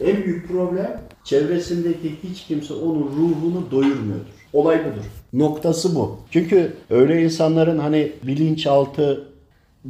En 0.00 0.24
büyük 0.24 0.48
problem 0.48 1.00
çevresindeki 1.24 2.14
hiç 2.22 2.44
kimse 2.46 2.74
onun 2.74 3.02
ruhunu 3.02 3.70
doyurmuyordur. 3.70 4.40
Olay 4.52 4.78
budur. 4.84 5.04
Noktası 5.32 5.94
bu. 5.94 6.18
Çünkü 6.30 6.72
öyle 6.90 7.22
insanların 7.22 7.78
hani 7.78 8.12
bilinçaltı 8.22 9.29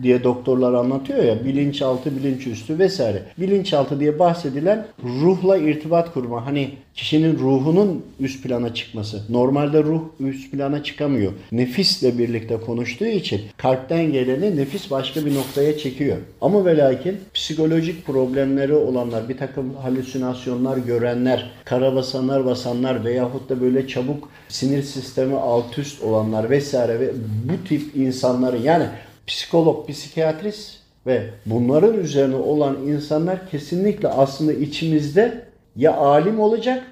diye 0.03 0.25
doktorlar 0.25 0.73
anlatıyor 0.73 1.25
ya 1.25 1.45
bilinçaltı, 1.45 2.17
bilinçüstü 2.17 2.79
vesaire. 2.79 3.23
Bilinçaltı 3.39 4.01
diye 4.01 4.19
bahsedilen 4.19 4.87
ruhla 5.05 5.57
irtibat 5.57 6.15
kurma. 6.15 6.47
Hani 6.47 6.71
kişinin 6.95 7.38
ruhunun 7.38 8.05
üst 8.21 8.45
plana 8.45 8.74
çıkması. 8.74 9.23
Normalde 9.29 9.83
ruh 9.83 10.03
üst 10.21 10.53
plana 10.53 10.83
çıkamıyor. 10.83 11.33
Nefisle 11.53 12.19
birlikte 12.19 12.56
konuştuğu 12.56 13.06
için 13.06 13.41
kalpten 13.56 14.13
geleni 14.13 14.56
nefis 14.56 14.91
başka 14.91 15.27
bir 15.27 15.35
noktaya 15.35 15.79
çekiyor. 15.79 16.16
Ama 16.41 16.65
ve 16.65 16.77
lakin 16.77 17.19
psikolojik 17.34 18.07
problemleri 18.07 18.75
olanlar, 18.75 19.29
bir 19.29 19.38
takım 19.38 19.75
halüsinasyonlar 19.75 20.77
görenler, 20.77 21.51
karabasanlar 21.65 22.47
basanlar 22.47 23.05
veyahut 23.05 23.48
da 23.48 23.61
böyle 23.61 23.88
çabuk 23.88 24.28
sinir 24.48 24.83
sistemi 24.83 25.36
alt 25.36 25.78
üst 25.78 26.02
olanlar 26.02 26.50
vesaire 26.50 27.00
ve 27.00 27.11
bu 27.45 27.69
tip 27.69 27.97
insanları 27.97 28.59
yani 28.59 28.86
psikolog, 29.30 29.89
psikiyatrist 29.89 30.77
ve 31.07 31.23
bunların 31.47 31.98
üzerine 31.98 32.37
olan 32.37 32.77
insanlar 32.87 33.51
kesinlikle 33.51 34.09
aslında 34.09 34.53
içimizde 34.53 35.45
ya 35.77 35.97
alim 35.97 36.41
olacak 36.41 36.87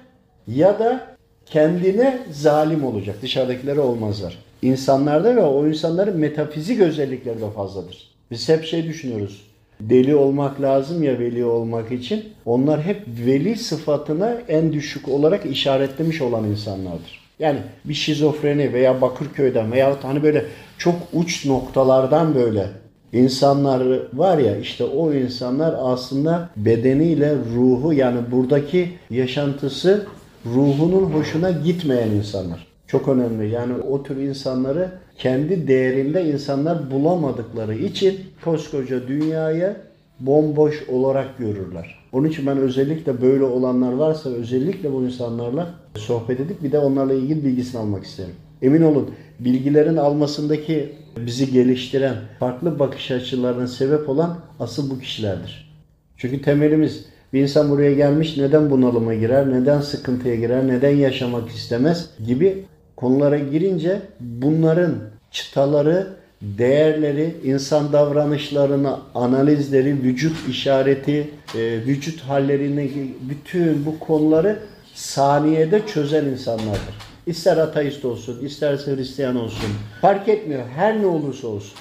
ya 0.47 0.79
da 0.79 1.07
kendine 1.45 2.19
zalim 2.31 2.83
olacak. 2.85 3.15
Dışarıdakilere 3.21 3.79
olmazlar. 3.79 4.37
İnsanlarda 4.61 5.35
ve 5.35 5.41
o 5.41 5.67
insanların 5.67 6.17
metafizik 6.17 6.79
özellikleri 6.79 7.41
de 7.41 7.51
fazladır. 7.51 8.11
Biz 8.31 8.49
hep 8.49 8.65
şey 8.65 8.85
düşünüyoruz. 8.85 9.45
Deli 9.79 10.15
olmak 10.15 10.61
lazım 10.61 11.03
ya 11.03 11.19
veli 11.19 11.45
olmak 11.45 11.91
için. 11.91 12.25
Onlar 12.45 12.81
hep 12.81 13.01
veli 13.25 13.55
sıfatına 13.55 14.37
en 14.47 14.73
düşük 14.73 15.09
olarak 15.09 15.45
işaretlemiş 15.45 16.21
olan 16.21 16.43
insanlardır. 16.43 17.18
Yani 17.39 17.59
bir 17.85 17.93
şizofreni 17.93 18.73
veya 18.73 19.01
Bakırköy'den 19.01 19.71
veya 19.71 19.97
hani 20.03 20.23
böyle 20.23 20.45
çok 20.77 20.95
uç 21.13 21.45
noktalardan 21.45 22.35
böyle 22.35 22.67
insanlar 23.13 23.81
var 24.13 24.37
ya 24.37 24.57
işte 24.57 24.83
o 24.83 25.13
insanlar 25.13 25.75
aslında 25.79 26.49
bedeniyle 26.57 27.35
ruhu 27.55 27.93
yani 27.93 28.19
buradaki 28.31 28.89
yaşantısı 29.09 30.05
ruhunun 30.45 31.03
hoşuna 31.03 31.51
gitmeyen 31.51 32.09
insanlar. 32.09 32.67
Çok 32.87 33.07
önemli. 33.07 33.49
Yani 33.49 33.73
o 33.73 34.03
tür 34.03 34.17
insanları 34.17 34.91
kendi 35.17 35.67
değerinde 35.67 36.25
insanlar 36.25 36.91
bulamadıkları 36.91 37.75
için 37.75 38.19
koskoca 38.45 39.07
dünyaya 39.07 39.75
bomboş 40.19 40.89
olarak 40.89 41.37
görürler. 41.37 41.99
Onun 42.11 42.27
için 42.27 42.47
ben 42.47 42.57
özellikle 42.57 43.21
böyle 43.21 43.43
olanlar 43.43 43.93
varsa 43.93 44.29
özellikle 44.29 44.93
bu 44.93 45.03
insanlarla 45.03 45.73
sohbet 45.95 46.39
edip 46.39 46.63
bir 46.63 46.71
de 46.71 46.79
onlarla 46.79 47.13
ilgili 47.13 47.45
bilgisini 47.45 47.81
almak 47.81 48.03
isterim. 48.03 48.35
Emin 48.61 48.81
olun 48.81 49.09
bilgilerin 49.39 49.97
almasındaki 49.97 50.95
bizi 51.17 51.51
geliştiren 51.51 52.15
farklı 52.39 52.79
bakış 52.79 53.11
açılarına 53.11 53.67
sebep 53.67 54.09
olan 54.09 54.37
asıl 54.59 54.89
bu 54.89 54.99
kişilerdir. 54.99 55.69
Çünkü 56.17 56.41
temelimiz 56.41 57.05
bir 57.33 57.41
insan 57.41 57.69
buraya 57.69 57.93
gelmiş 57.93 58.37
neden 58.37 58.69
bunalıma 58.69 59.13
girer, 59.13 59.51
neden 59.51 59.81
sıkıntıya 59.81 60.35
girer, 60.35 60.67
neden 60.67 60.95
yaşamak 60.95 61.49
istemez 61.49 62.09
gibi 62.25 62.65
konulara 62.95 63.37
girince 63.37 64.01
bunların 64.19 64.95
çıtaları, 65.31 66.07
değerleri, 66.41 67.35
insan 67.43 67.93
davranışlarını, 67.93 68.97
analizleri, 69.15 70.03
vücut 70.03 70.49
işareti, 70.49 71.29
e, 71.55 71.85
vücut 71.85 72.21
hallerini, 72.21 72.91
bütün 73.21 73.85
bu 73.85 73.99
konuları 73.99 74.59
saniyede 74.93 75.87
çözen 75.87 76.25
insanlardır. 76.25 76.95
İster 77.25 77.57
ateist 77.57 78.05
olsun, 78.05 78.45
isterse 78.45 78.95
Hristiyan 78.95 79.35
olsun. 79.35 79.69
Fark 80.01 80.29
etmiyor. 80.29 80.63
Her 80.75 81.01
ne 81.01 81.05
olursa 81.05 81.47
olsun. 81.47 81.77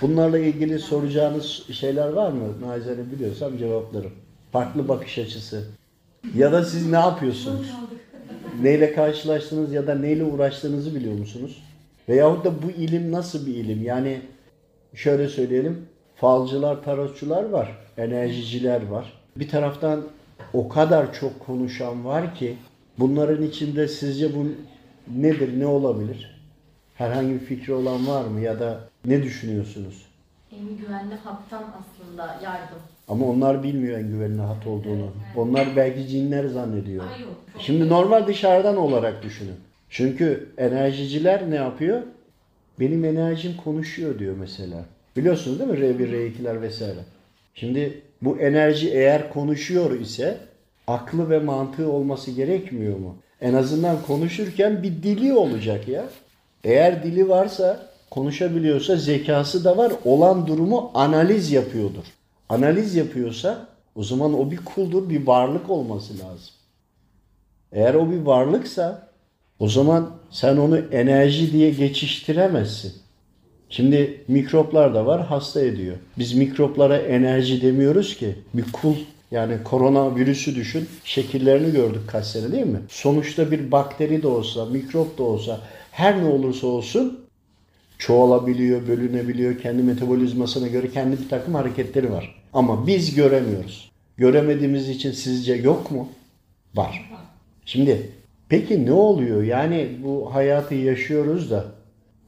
Bunlarla 0.00 0.38
ilgili 0.38 0.78
soracağınız 0.78 1.62
şeyler 1.72 2.08
var 2.08 2.32
mı? 2.32 2.60
Nazire 2.60 3.12
biliyorsam 3.12 3.58
cevaplarım. 3.58 4.12
Farklı 4.52 4.88
bakış 4.88 5.18
açısı. 5.18 5.64
Ya 6.34 6.52
da 6.52 6.64
siz 6.64 6.90
ne 6.90 6.98
yapıyorsunuz? 6.98 7.66
Neyle 8.62 8.92
karşılaştınız 8.94 9.72
ya 9.72 9.86
da 9.86 9.94
neyle 9.94 10.24
uğraştığınızı 10.24 10.94
biliyor 10.94 11.14
musunuz? 11.14 11.62
Veyahut 12.08 12.44
da 12.44 12.62
bu 12.62 12.70
ilim 12.70 13.12
nasıl 13.12 13.46
bir 13.46 13.54
ilim? 13.54 13.82
Yani 13.82 14.20
şöyle 14.94 15.28
söyleyelim. 15.28 15.86
Falcılar, 16.16 16.84
tarotçular 16.84 17.44
var. 17.44 17.78
Enerjiciler 17.96 18.86
var. 18.86 19.12
Bir 19.36 19.48
taraftan 19.48 20.04
o 20.52 20.68
kadar 20.68 21.14
çok 21.14 21.40
konuşan 21.40 22.04
var 22.04 22.34
ki 22.34 22.56
bunların 22.98 23.42
içinde 23.42 23.88
sizce 23.88 24.36
bu 24.36 24.46
nedir, 25.20 25.60
ne 25.60 25.66
olabilir? 25.66 26.40
Herhangi 26.94 27.34
bir 27.34 27.38
fikri 27.38 27.72
olan 27.72 28.06
var 28.06 28.24
mı 28.24 28.40
ya 28.40 28.60
da 28.60 28.80
ne 29.04 29.22
düşünüyorsunuz? 29.22 30.06
En 30.52 30.76
güvenli 30.76 31.14
hattan 31.14 31.64
aslında 31.78 32.26
yardım. 32.44 32.78
Ama 33.08 33.26
onlar 33.26 33.62
bilmiyor 33.62 33.98
en 33.98 34.08
güvenli 34.08 34.42
hat 34.42 34.66
olduğunu. 34.66 35.10
Onlar 35.36 35.68
belki 35.76 36.08
cinler 36.08 36.46
zannediyor. 36.46 37.04
Şimdi 37.58 37.88
normal 37.88 38.26
dışarıdan 38.26 38.76
olarak 38.76 39.22
düşünün. 39.22 39.56
Çünkü 39.90 40.48
enerjiciler 40.58 41.50
ne 41.50 41.56
yapıyor? 41.56 42.02
Benim 42.80 43.04
enerjim 43.04 43.56
konuşuyor 43.64 44.18
diyor 44.18 44.36
mesela. 44.36 44.84
Biliyorsunuz 45.16 45.58
değil 45.58 45.70
mi? 45.70 45.78
R1, 45.78 46.10
R2'ler 46.10 46.62
vesaire. 46.62 47.00
Şimdi 47.54 48.02
bu 48.22 48.38
enerji 48.38 48.90
eğer 48.90 49.32
konuşuyor 49.32 50.00
ise 50.00 50.38
aklı 50.86 51.30
ve 51.30 51.38
mantığı 51.38 51.92
olması 51.92 52.30
gerekmiyor 52.30 52.98
mu? 52.98 53.16
En 53.40 53.54
azından 53.54 54.02
konuşurken 54.02 54.82
bir 54.82 55.02
dili 55.02 55.32
olacak 55.32 55.88
ya. 55.88 56.04
Eğer 56.64 57.02
dili 57.02 57.28
varsa, 57.28 57.86
konuşabiliyorsa 58.10 58.96
zekası 58.96 59.64
da 59.64 59.76
var. 59.76 59.92
Olan 60.04 60.46
durumu 60.46 60.90
analiz 60.94 61.52
yapıyordur. 61.52 62.04
Analiz 62.48 62.94
yapıyorsa 62.94 63.66
o 63.94 64.02
zaman 64.02 64.34
o 64.34 64.50
bir 64.50 64.56
kuldur, 64.56 65.10
bir 65.10 65.26
varlık 65.26 65.70
olması 65.70 66.12
lazım. 66.12 66.54
Eğer 67.72 67.94
o 67.94 68.10
bir 68.10 68.20
varlıksa 68.20 69.07
o 69.60 69.68
zaman 69.68 70.10
sen 70.30 70.56
onu 70.56 70.78
enerji 70.78 71.52
diye 71.52 71.70
geçiştiremezsin. 71.70 72.92
Şimdi 73.70 74.24
mikroplar 74.28 74.94
da 74.94 75.06
var 75.06 75.26
hasta 75.26 75.60
ediyor. 75.60 75.96
Biz 76.18 76.34
mikroplara 76.34 76.96
enerji 76.96 77.62
demiyoruz 77.62 78.16
ki. 78.16 78.34
Bir 78.54 78.64
kul 78.72 78.94
yani 79.30 79.62
korona 79.64 80.16
virüsü 80.16 80.54
düşün. 80.54 80.88
Şekillerini 81.04 81.72
gördük 81.72 82.00
kaç 82.06 82.26
sene 82.26 82.52
değil 82.52 82.66
mi? 82.66 82.80
Sonuçta 82.88 83.50
bir 83.50 83.72
bakteri 83.72 84.22
de 84.22 84.26
olsa, 84.28 84.64
mikrop 84.64 85.18
da 85.18 85.22
olsa 85.22 85.60
her 85.90 86.22
ne 86.22 86.28
olursa 86.28 86.66
olsun 86.66 87.20
çoğalabiliyor, 87.98 88.88
bölünebiliyor. 88.88 89.58
Kendi 89.58 89.82
metabolizmasına 89.82 90.68
göre 90.68 90.90
kendi 90.90 91.18
bir 91.18 91.28
takım 91.28 91.54
hareketleri 91.54 92.12
var. 92.12 92.42
Ama 92.52 92.86
biz 92.86 93.14
göremiyoruz. 93.14 93.90
Göremediğimiz 94.16 94.88
için 94.88 95.12
sizce 95.12 95.54
yok 95.54 95.90
mu? 95.90 96.08
Var. 96.74 97.10
Şimdi 97.64 98.10
peki 98.48 98.86
ne 98.86 98.92
oluyor? 98.92 99.42
Yani 99.42 99.88
bu 100.04 100.34
hayatı 100.34 100.74
yaşıyoruz 100.74 101.50
da 101.50 101.64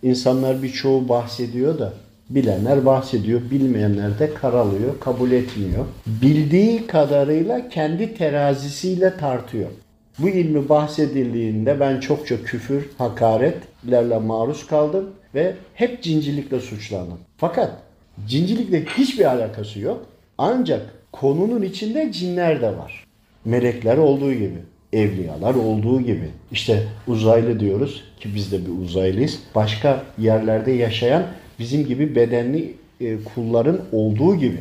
insanlar 0.02 0.62
birçoğu 0.62 1.08
bahsediyor 1.08 1.78
da 1.78 1.92
bilenler 2.30 2.86
bahsediyor, 2.86 3.40
bilmeyenler 3.50 4.18
de 4.18 4.34
karalıyor, 4.34 5.00
kabul 5.00 5.30
etmiyor. 5.30 5.84
Bildiği 6.06 6.86
kadarıyla 6.86 7.68
kendi 7.68 8.14
terazisiyle 8.14 9.16
tartıyor. 9.16 9.70
Bu 10.18 10.28
ilmi 10.28 10.68
bahsedildiğinde 10.68 11.80
ben 11.80 12.00
çokça 12.00 12.42
küfür, 12.42 12.90
hakaretlerle 12.98 14.18
maruz 14.18 14.66
kaldım 14.66 15.10
ve 15.34 15.54
hep 15.74 16.02
cincilikle 16.02 16.60
suçlandım. 16.60 17.18
Fakat 17.36 17.72
cincilikle 18.26 18.84
hiçbir 18.84 19.24
alakası 19.24 19.80
yok. 19.80 20.06
Ancak 20.38 20.82
konunun 21.12 21.62
içinde 21.62 22.12
cinler 22.12 22.62
de 22.62 22.76
var. 22.76 23.04
Melekler 23.44 23.96
olduğu 23.96 24.32
gibi, 24.32 24.58
evliyalar 24.92 25.54
olduğu 25.54 26.00
gibi. 26.00 26.30
İşte 26.52 26.82
uzaylı 27.06 27.60
diyoruz 27.60 28.04
ki 28.20 28.28
biz 28.34 28.52
de 28.52 28.58
bir 28.66 28.84
uzaylıyız. 28.84 29.38
Başka 29.54 30.02
yerlerde 30.18 30.72
yaşayan 30.72 31.22
bizim 31.58 31.86
gibi 31.86 32.14
bedenli 32.14 32.74
e, 33.00 33.16
kulların 33.34 33.80
olduğu 33.92 34.36
gibi. 34.36 34.58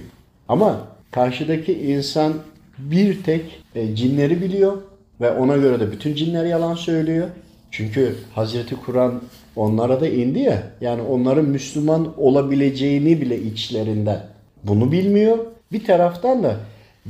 Ama 0.47 0.87
karşıdaki 1.11 1.73
insan 1.73 2.33
bir 2.77 3.23
tek 3.23 3.41
e, 3.75 3.95
cinleri 3.95 4.41
biliyor 4.41 4.77
ve 5.21 5.31
ona 5.31 5.57
göre 5.57 5.79
de 5.79 5.91
bütün 5.91 6.15
cinler 6.15 6.45
yalan 6.45 6.75
söylüyor. 6.75 7.27
Çünkü 7.71 8.15
Hazreti 8.35 8.75
Kur'an 8.75 9.21
onlara 9.55 10.01
da 10.01 10.07
indi 10.07 10.39
ya. 10.39 10.63
Yani 10.81 11.01
onların 11.01 11.45
Müslüman 11.45 12.13
olabileceğini 12.17 13.21
bile 13.21 13.41
içlerinden. 13.41 14.19
Bunu 14.63 14.91
bilmiyor. 14.91 15.37
Bir 15.71 15.85
taraftan 15.85 16.43
da 16.43 16.55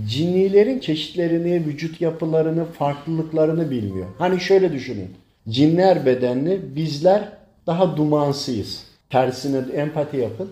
cinnilerin 0.08 0.80
çeşitlerini, 0.80 1.66
vücut 1.66 2.02
yapılarını, 2.02 2.66
farklılıklarını 2.66 3.72
bilmiyor. 3.72 4.08
Hani 4.18 4.40
şöyle 4.40 4.74
düşünün. 4.74 5.10
Cinler 5.50 6.06
bedenli, 6.06 6.76
bizler 6.76 7.30
daha 7.68 7.98
dumansıyız. 7.98 8.84
Tersine 9.10 9.58
empati 9.76 10.18
yapın. 10.18 10.50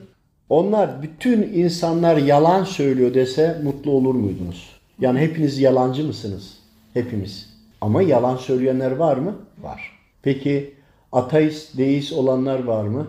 Onlar 0.49 1.01
bütün 1.01 1.41
insanlar 1.41 2.17
yalan 2.17 2.63
söylüyor 2.63 3.13
dese 3.13 3.61
mutlu 3.63 3.91
olur 3.91 4.15
muydunuz? 4.15 4.69
Yani 4.99 5.19
hepiniz 5.19 5.59
yalancı 5.59 6.03
mısınız? 6.03 6.57
Hepimiz. 6.93 7.49
Ama 7.81 8.01
yalan 8.01 8.37
söyleyenler 8.37 8.91
var 8.91 9.17
mı? 9.17 9.35
Var. 9.61 9.91
Peki 10.21 10.73
ateist, 11.11 11.77
deist 11.77 12.13
olanlar 12.13 12.63
var 12.63 12.83
mı? 12.83 13.07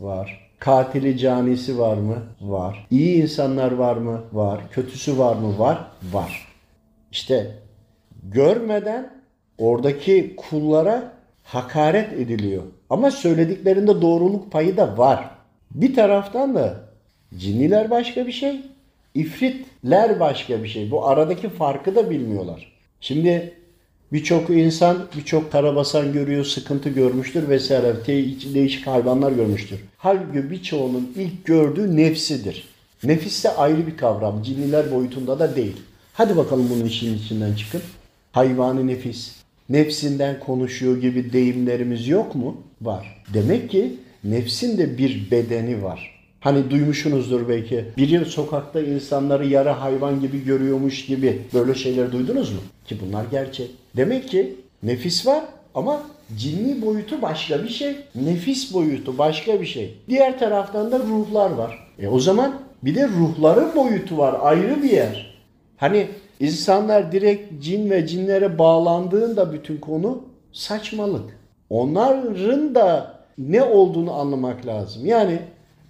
Var. 0.00 0.39
Katili, 0.60 1.18
canisi 1.18 1.78
var 1.78 1.96
mı? 1.96 2.16
Var. 2.40 2.86
İyi 2.90 3.22
insanlar 3.22 3.72
var 3.72 3.96
mı? 3.96 4.20
Var. 4.32 4.60
Kötüsü 4.70 5.18
var 5.18 5.36
mı? 5.36 5.58
Var. 5.58 5.86
Var. 6.12 6.48
İşte 7.12 7.50
görmeden 8.22 9.10
oradaki 9.58 10.36
kullara 10.36 11.12
hakaret 11.44 12.12
ediliyor. 12.12 12.62
Ama 12.90 13.10
söylediklerinde 13.10 14.02
doğruluk 14.02 14.52
payı 14.52 14.76
da 14.76 14.98
var. 14.98 15.30
Bir 15.70 15.94
taraftan 15.94 16.54
da 16.54 16.80
cinniler 17.36 17.90
başka 17.90 18.26
bir 18.26 18.32
şey, 18.32 18.60
ifritler 19.14 20.20
başka 20.20 20.62
bir 20.62 20.68
şey. 20.68 20.90
Bu 20.90 21.08
aradaki 21.08 21.48
farkı 21.48 21.94
da 21.94 22.10
bilmiyorlar. 22.10 22.72
Şimdi 23.00 23.54
birçok 24.12 24.50
insan 24.50 25.06
birçok 25.16 25.52
karabasan 25.52 26.12
görüyor, 26.12 26.44
sıkıntı 26.44 26.88
görmüştür 26.88 27.48
vesaire. 27.48 27.94
Değişik 28.54 28.86
hayvanlar 28.86 29.32
görmüştür. 29.32 29.78
Halbuki 29.98 30.50
birçoğunun 30.50 31.12
ilk 31.16 31.44
gördüğü 31.44 31.96
nefsidir. 31.96 32.68
Nefis 33.04 33.44
de 33.44 33.50
ayrı 33.50 33.86
bir 33.86 33.96
kavram. 33.96 34.42
Cinniler 34.42 34.92
boyutunda 34.92 35.38
da 35.38 35.56
değil. 35.56 35.76
Hadi 36.12 36.36
bakalım 36.36 36.70
bunun 36.70 36.84
işin 36.84 37.18
içinden 37.18 37.54
çıkın. 37.54 37.82
Hayvani 38.32 38.86
nefis, 38.86 39.32
nefsinden 39.68 40.40
konuşuyor 40.40 40.96
gibi 41.00 41.32
deyimlerimiz 41.32 42.08
yok 42.08 42.34
mu? 42.34 42.56
Var. 42.80 43.24
Demek 43.34 43.70
ki 43.70 43.96
nefsin 44.24 44.78
de 44.78 44.98
bir 44.98 45.30
bedeni 45.30 45.82
var. 45.82 46.19
Hani 46.40 46.70
duymuşsunuzdur 46.70 47.48
belki. 47.48 47.84
Biri 47.96 48.24
sokakta 48.24 48.80
insanları 48.80 49.46
yarı 49.46 49.68
hayvan 49.68 50.20
gibi 50.20 50.44
görüyormuş 50.44 51.06
gibi 51.06 51.42
böyle 51.54 51.74
şeyler 51.74 52.12
duydunuz 52.12 52.52
mu? 52.52 52.60
Ki 52.84 52.96
bunlar 53.06 53.24
gerçek. 53.30 53.70
Demek 53.96 54.28
ki 54.28 54.56
nefis 54.82 55.26
var 55.26 55.44
ama 55.74 56.02
cinni 56.36 56.82
boyutu 56.82 57.22
başka 57.22 57.62
bir 57.62 57.68
şey. 57.68 57.96
Nefis 58.14 58.74
boyutu 58.74 59.18
başka 59.18 59.60
bir 59.60 59.66
şey. 59.66 59.98
Diğer 60.08 60.38
taraftan 60.38 60.92
da 60.92 60.98
ruhlar 60.98 61.50
var. 61.50 61.88
E 61.98 62.08
o 62.08 62.20
zaman 62.20 62.54
bir 62.82 62.94
de 62.94 63.08
ruhların 63.08 63.74
boyutu 63.76 64.18
var 64.18 64.36
ayrı 64.40 64.82
bir 64.82 64.90
yer. 64.90 65.40
Hani 65.76 66.06
insanlar 66.40 67.12
direkt 67.12 67.62
cin 67.62 67.90
ve 67.90 68.06
cinlere 68.06 68.58
bağlandığında 68.58 69.52
bütün 69.52 69.76
konu 69.76 70.22
saçmalık. 70.52 71.40
Onların 71.70 72.74
da 72.74 73.20
ne 73.38 73.62
olduğunu 73.62 74.12
anlamak 74.12 74.66
lazım. 74.66 75.06
Yani 75.06 75.38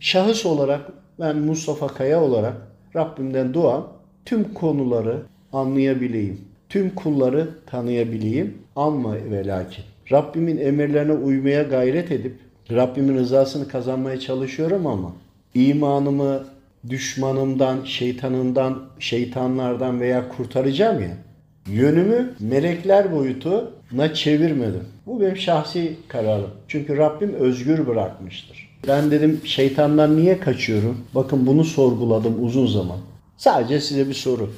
şahıs 0.00 0.46
olarak 0.46 0.80
ben 1.20 1.36
Mustafa 1.36 1.86
Kaya 1.86 2.22
olarak 2.22 2.54
Rabbimden 2.96 3.54
duam 3.54 3.92
tüm 4.24 4.54
konuları 4.54 5.22
anlayabileyim. 5.52 6.40
Tüm 6.68 6.94
kulları 6.94 7.48
tanıyabileyim. 7.66 8.58
Ama 8.76 9.14
ve 9.14 9.46
lakin 9.46 9.84
Rabbimin 10.12 10.58
emirlerine 10.58 11.12
uymaya 11.12 11.62
gayret 11.62 12.12
edip 12.12 12.36
Rabbimin 12.70 13.14
rızasını 13.14 13.68
kazanmaya 13.68 14.20
çalışıyorum 14.20 14.86
ama 14.86 15.12
imanımı 15.54 16.44
düşmanımdan, 16.88 17.84
şeytanından, 17.84 18.82
şeytanlardan 18.98 20.00
veya 20.00 20.28
kurtaracağım 20.28 21.02
ya. 21.02 21.16
Yönümü 21.66 22.34
melekler 22.40 23.12
boyutuna 23.12 24.14
çevirmedim. 24.14 24.84
Bu 25.06 25.20
benim 25.20 25.36
şahsi 25.36 25.96
kararım. 26.08 26.50
Çünkü 26.68 26.96
Rabbim 26.96 27.34
özgür 27.34 27.86
bırakmıştır. 27.86 28.69
Ben 28.88 29.10
dedim 29.10 29.40
şeytandan 29.44 30.16
niye 30.16 30.40
kaçıyorum? 30.40 30.98
Bakın 31.14 31.46
bunu 31.46 31.64
sorguladım 31.64 32.44
uzun 32.44 32.66
zaman. 32.66 32.98
Sadece 33.36 33.80
size 33.80 34.08
bir 34.08 34.14
soru. 34.14 34.50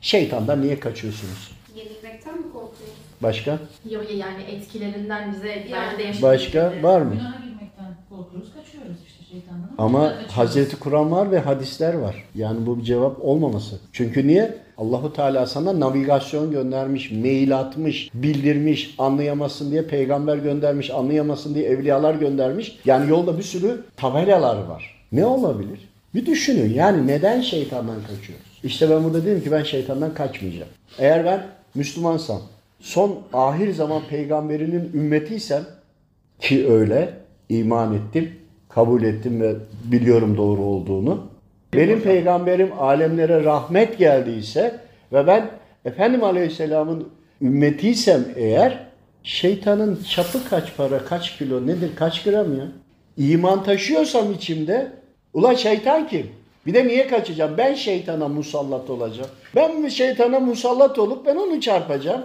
Şeytandan 0.00 0.62
niye 0.62 0.80
kaçıyorsunuz? 0.80 1.50
Yenilmekten 1.76 2.34
mi 2.38 2.42
korkuyorsun? 2.52 2.96
Başka? 3.22 3.50
Ya- 3.88 4.02
Yani 4.16 4.42
etkilerinden 4.42 5.32
bize 5.32 5.48
Yani. 5.48 5.70
belki 5.72 5.98
de 5.98 6.02
yaşadığı 6.02 6.22
Başka 6.22 6.72
var 6.82 7.00
mı? 7.00 7.14
Günaha 7.14 7.44
girmekten 7.44 7.96
korkuyoruz, 8.10 8.48
kaçıyoruz 8.54 8.96
işte 9.06 9.24
şeytandan. 9.32 9.70
Ama. 9.78 10.12
Hazreti 10.28 10.76
Kur'an 10.78 11.10
var 11.10 11.30
ve 11.30 11.38
hadisler 11.38 11.94
var. 11.94 12.24
Yani 12.34 12.66
bu 12.66 12.78
bir 12.78 12.84
cevap 12.84 13.24
olmaması. 13.24 13.78
Çünkü 13.92 14.26
niye? 14.26 14.58
Allahu 14.78 15.12
Teala 15.12 15.46
sana 15.46 15.80
navigasyon 15.80 16.50
göndermiş, 16.50 17.10
mail 17.10 17.58
atmış, 17.58 18.10
bildirmiş, 18.14 18.94
anlayamazsın 18.98 19.70
diye 19.70 19.82
peygamber 19.82 20.36
göndermiş, 20.36 20.90
anlayamazsın 20.90 21.54
diye 21.54 21.68
evliyalar 21.68 22.14
göndermiş. 22.14 22.78
Yani 22.84 23.10
yolda 23.10 23.38
bir 23.38 23.42
sürü 23.42 23.84
tabelalar 23.96 24.64
var. 24.64 25.04
Ne 25.12 25.26
olabilir? 25.26 25.88
Bir 26.14 26.26
düşünün 26.26 26.74
yani 26.74 27.06
neden 27.06 27.40
şeytandan 27.40 27.96
kaçıyoruz? 28.00 28.60
İşte 28.62 28.90
ben 28.90 29.04
burada 29.04 29.24
dedim 29.24 29.44
ki 29.44 29.52
ben 29.52 29.62
şeytandan 29.62 30.14
kaçmayacağım. 30.14 30.70
Eğer 30.98 31.24
ben 31.24 31.46
Müslümansam, 31.74 32.40
son 32.80 33.18
ahir 33.32 33.72
zaman 33.72 34.02
peygamberinin 34.10 34.90
ümmetiysem 34.94 35.62
ki 36.40 36.68
öyle 36.68 37.14
iman 37.48 37.94
ettim, 37.94 38.32
kabul 38.68 39.02
ettim 39.02 39.40
ve 39.40 39.54
biliyorum 39.84 40.36
doğru 40.36 40.60
olduğunu. 40.60 41.26
Benim 41.74 42.00
peygamberim 42.00 42.72
alemlere 42.78 43.44
rahmet 43.44 43.98
geldiyse 43.98 44.80
ve 45.12 45.26
ben 45.26 45.50
Efendim 45.84 46.24
Aleyhisselam'ın 46.24 47.08
ümmetiysem 47.42 48.24
eğer 48.36 48.86
şeytanın 49.22 50.02
çapı 50.10 50.48
kaç 50.48 50.76
para, 50.76 51.04
kaç 51.04 51.38
kilo, 51.38 51.66
nedir, 51.66 51.90
kaç 51.96 52.24
gram 52.24 52.58
ya? 52.58 52.64
İman 53.16 53.62
taşıyorsam 53.64 54.32
içimde 54.32 54.92
ula 55.34 55.56
şeytan 55.56 56.08
kim? 56.08 56.26
Bir 56.66 56.74
de 56.74 56.88
niye 56.88 57.06
kaçacağım? 57.06 57.54
Ben 57.58 57.74
şeytana 57.74 58.28
musallat 58.28 58.90
olacağım. 58.90 59.30
Ben 59.56 59.88
şeytana 59.88 60.40
musallat 60.40 60.98
olup 60.98 61.26
ben 61.26 61.36
onu 61.36 61.60
çarpacağım. 61.60 62.22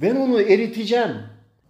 Ben 0.00 0.16
onu 0.16 0.40
eriteceğim. 0.40 1.12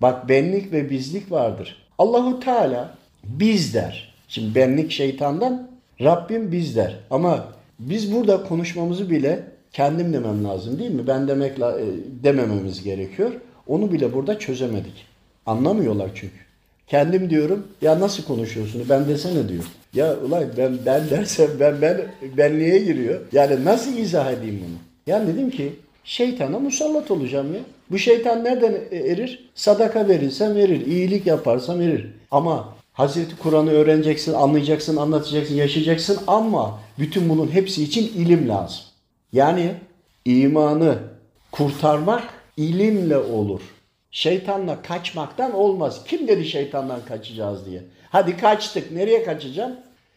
Bak 0.02 0.28
benlik 0.28 0.72
ve 0.72 0.90
bizlik 0.90 1.32
vardır. 1.32 1.86
Allahu 1.98 2.40
Teala 2.40 2.94
biz 3.24 3.74
der. 3.74 4.14
Şimdi 4.28 4.54
benlik 4.54 4.90
şeytandan 4.90 5.68
Rabbim 6.00 6.52
biz 6.52 6.76
der. 6.76 6.96
Ama 7.10 7.48
biz 7.78 8.14
burada 8.14 8.42
konuşmamızı 8.42 9.10
bile 9.10 9.42
kendim 9.72 10.12
demem 10.12 10.44
lazım 10.44 10.78
değil 10.78 10.90
mi? 10.90 11.06
Ben 11.06 11.28
demek 11.28 11.58
e, 11.58 11.62
demememiz 12.22 12.82
gerekiyor. 12.82 13.32
Onu 13.66 13.92
bile 13.92 14.12
burada 14.12 14.38
çözemedik. 14.38 15.06
Anlamıyorlar 15.46 16.10
çünkü. 16.14 16.44
Kendim 16.86 17.30
diyorum 17.30 17.66
ya 17.82 18.00
nasıl 18.00 18.24
konuşuyorsun 18.24 18.86
ben 18.88 19.08
desene 19.08 19.48
diyor. 19.48 19.64
Ya 19.94 20.16
ulan 20.18 20.44
ben 20.56 20.78
ben 20.86 21.10
dersem 21.10 21.48
ben 21.60 21.82
ben 21.82 22.00
benliğe 22.36 22.78
giriyor. 22.78 23.20
Yani 23.32 23.64
nasıl 23.64 23.96
izah 23.96 24.32
edeyim 24.32 24.60
bunu? 24.66 24.76
Yani 25.06 25.34
dedim 25.34 25.50
ki 25.50 25.72
şeytana 26.04 26.58
musallat 26.58 27.10
olacağım 27.10 27.54
ya. 27.54 27.60
Bu 27.90 27.98
şeytan 27.98 28.44
nereden 28.44 28.74
e- 28.90 28.96
erir? 28.96 29.50
Sadaka 29.54 30.08
verirsem 30.08 30.56
erir. 30.56 30.86
iyilik 30.86 31.26
yaparsam 31.26 31.82
erir. 31.82 32.06
Ama 32.30 32.73
Hazreti 32.94 33.36
Kur'an'ı 33.36 33.70
öğreneceksin, 33.70 34.34
anlayacaksın, 34.34 34.96
anlatacaksın, 34.96 35.54
yaşayacaksın 35.54 36.18
ama 36.26 36.80
bütün 36.98 37.28
bunun 37.28 37.48
hepsi 37.48 37.82
için 37.82 38.12
ilim 38.24 38.48
lazım. 38.48 38.80
Yani 39.32 39.74
imanı 40.24 40.98
kurtarmak 41.52 42.22
ilimle 42.56 43.16
olur. 43.16 43.60
Şeytanla 44.10 44.82
kaçmaktan 44.82 45.54
olmaz. 45.54 46.00
Kim 46.06 46.28
dedi 46.28 46.44
şeytandan 46.44 47.04
kaçacağız 47.04 47.66
diye? 47.66 47.82
Hadi 48.10 48.36
kaçtık. 48.36 48.92
Nereye 48.92 49.24
kaçacağım? 49.24 49.72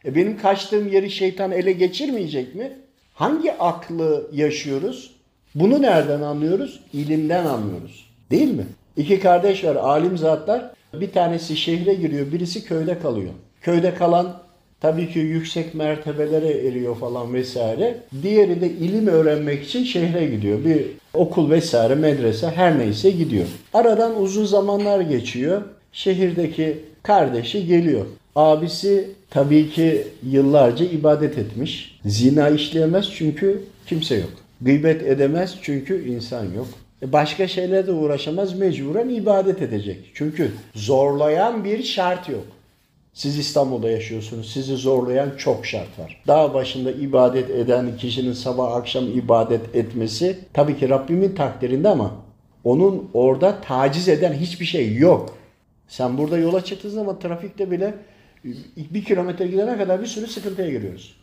E 0.06 0.16
benim 0.16 0.38
kaçtığım 0.38 0.88
yeri 0.88 1.12
şeytan 1.12 1.52
ele 1.52 1.72
geçirmeyecek 1.72 2.56
mi? 2.56 2.72
Hangi 3.14 3.54
aklı 3.54 4.30
yaşıyoruz? 4.34 5.12
Bunu 5.56 5.82
nereden 5.82 6.22
anlıyoruz? 6.22 6.80
İlimden 6.94 7.46
anlıyoruz. 7.46 8.10
Değil 8.32 8.54
mi? 8.54 8.66
İki 8.98 9.20
kardeş 9.20 9.64
var, 9.64 9.76
alim 9.76 10.18
zatlar. 10.18 10.77
Bir 10.94 11.12
tanesi 11.12 11.58
şehre 11.58 11.94
giriyor, 11.94 12.32
birisi 12.32 12.66
köyde 12.66 13.00
kalıyor. 13.00 13.32
Köyde 13.62 13.94
kalan 13.94 14.38
tabii 14.82 15.14
ki 15.14 15.20
yüksek 15.20 15.76
mertebelere 15.76 16.68
eriyor 16.68 16.96
falan 16.96 17.34
vesaire. 17.34 17.98
Diğeri 18.24 18.62
de 18.62 18.70
ilim 18.70 19.08
öğrenmek 19.08 19.64
için 19.64 19.84
şehre 19.84 20.26
gidiyor. 20.26 20.66
Bir 20.66 20.86
okul 21.14 21.50
vesaire, 21.50 21.96
medrese 21.96 22.48
her 22.50 22.80
neyse 22.80 23.12
gidiyor. 23.12 23.46
Aradan 23.74 24.22
uzun 24.22 24.46
zamanlar 24.46 25.02
geçiyor. 25.02 25.62
Şehirdeki 25.92 26.78
kardeşi 27.04 27.66
geliyor. 27.68 28.06
Abisi 28.36 29.10
tabii 29.30 29.70
ki 29.70 30.08
yıllarca 30.30 30.86
ibadet 30.86 31.38
etmiş. 31.38 32.00
Zina 32.06 32.50
işleyemez 32.50 33.10
çünkü 33.16 33.62
kimse 33.88 34.16
yok. 34.16 34.32
Gıybet 34.62 35.04
edemez 35.04 35.56
çünkü 35.62 36.10
insan 36.10 36.44
yok. 36.44 36.68
E 37.02 37.14
Başka 37.14 37.48
şeylerle 37.48 37.92
uğraşamaz 37.92 38.54
mecburen 38.54 39.10
ibadet 39.10 39.62
edecek. 39.62 40.12
Çünkü 40.14 40.52
zorlayan 40.76 41.64
bir 41.64 41.84
şart 41.84 42.30
yok. 42.30 42.46
Siz 43.14 43.40
İstanbul'da 43.40 43.90
yaşıyorsunuz. 43.90 44.54
Sizi 44.54 44.76
zorlayan 44.76 45.32
çok 45.38 45.66
şart 45.66 46.00
var. 46.00 46.24
Dağ 46.28 46.54
başında 46.54 46.92
ibadet 46.92 47.50
eden 47.50 47.98
kişinin 47.98 48.34
sabah 48.34 48.76
akşam 48.76 49.08
ibadet 49.08 49.76
etmesi 49.76 50.40
tabii 50.54 50.78
ki 50.78 50.90
Rabbimin 50.90 51.36
takdirinde 51.36 51.90
ama 51.90 52.12
onun 52.64 53.10
orada 53.14 53.62
taciz 53.62 54.10
eden 54.10 54.34
hiçbir 54.34 54.66
şey 54.66 54.96
yok. 54.96 55.38
Sen 55.88 56.18
burada 56.18 56.38
yola 56.38 56.64
çıktığın 56.64 56.90
zaman 56.90 57.20
trafikte 57.20 57.72
bile 57.72 57.94
bir 58.76 59.04
kilometre 59.04 59.48
gidene 59.48 59.78
kadar 59.78 60.02
bir 60.02 60.08
sürü 60.08 60.28
sıkıntıya 60.28 60.70
giriyoruz. 60.70 61.16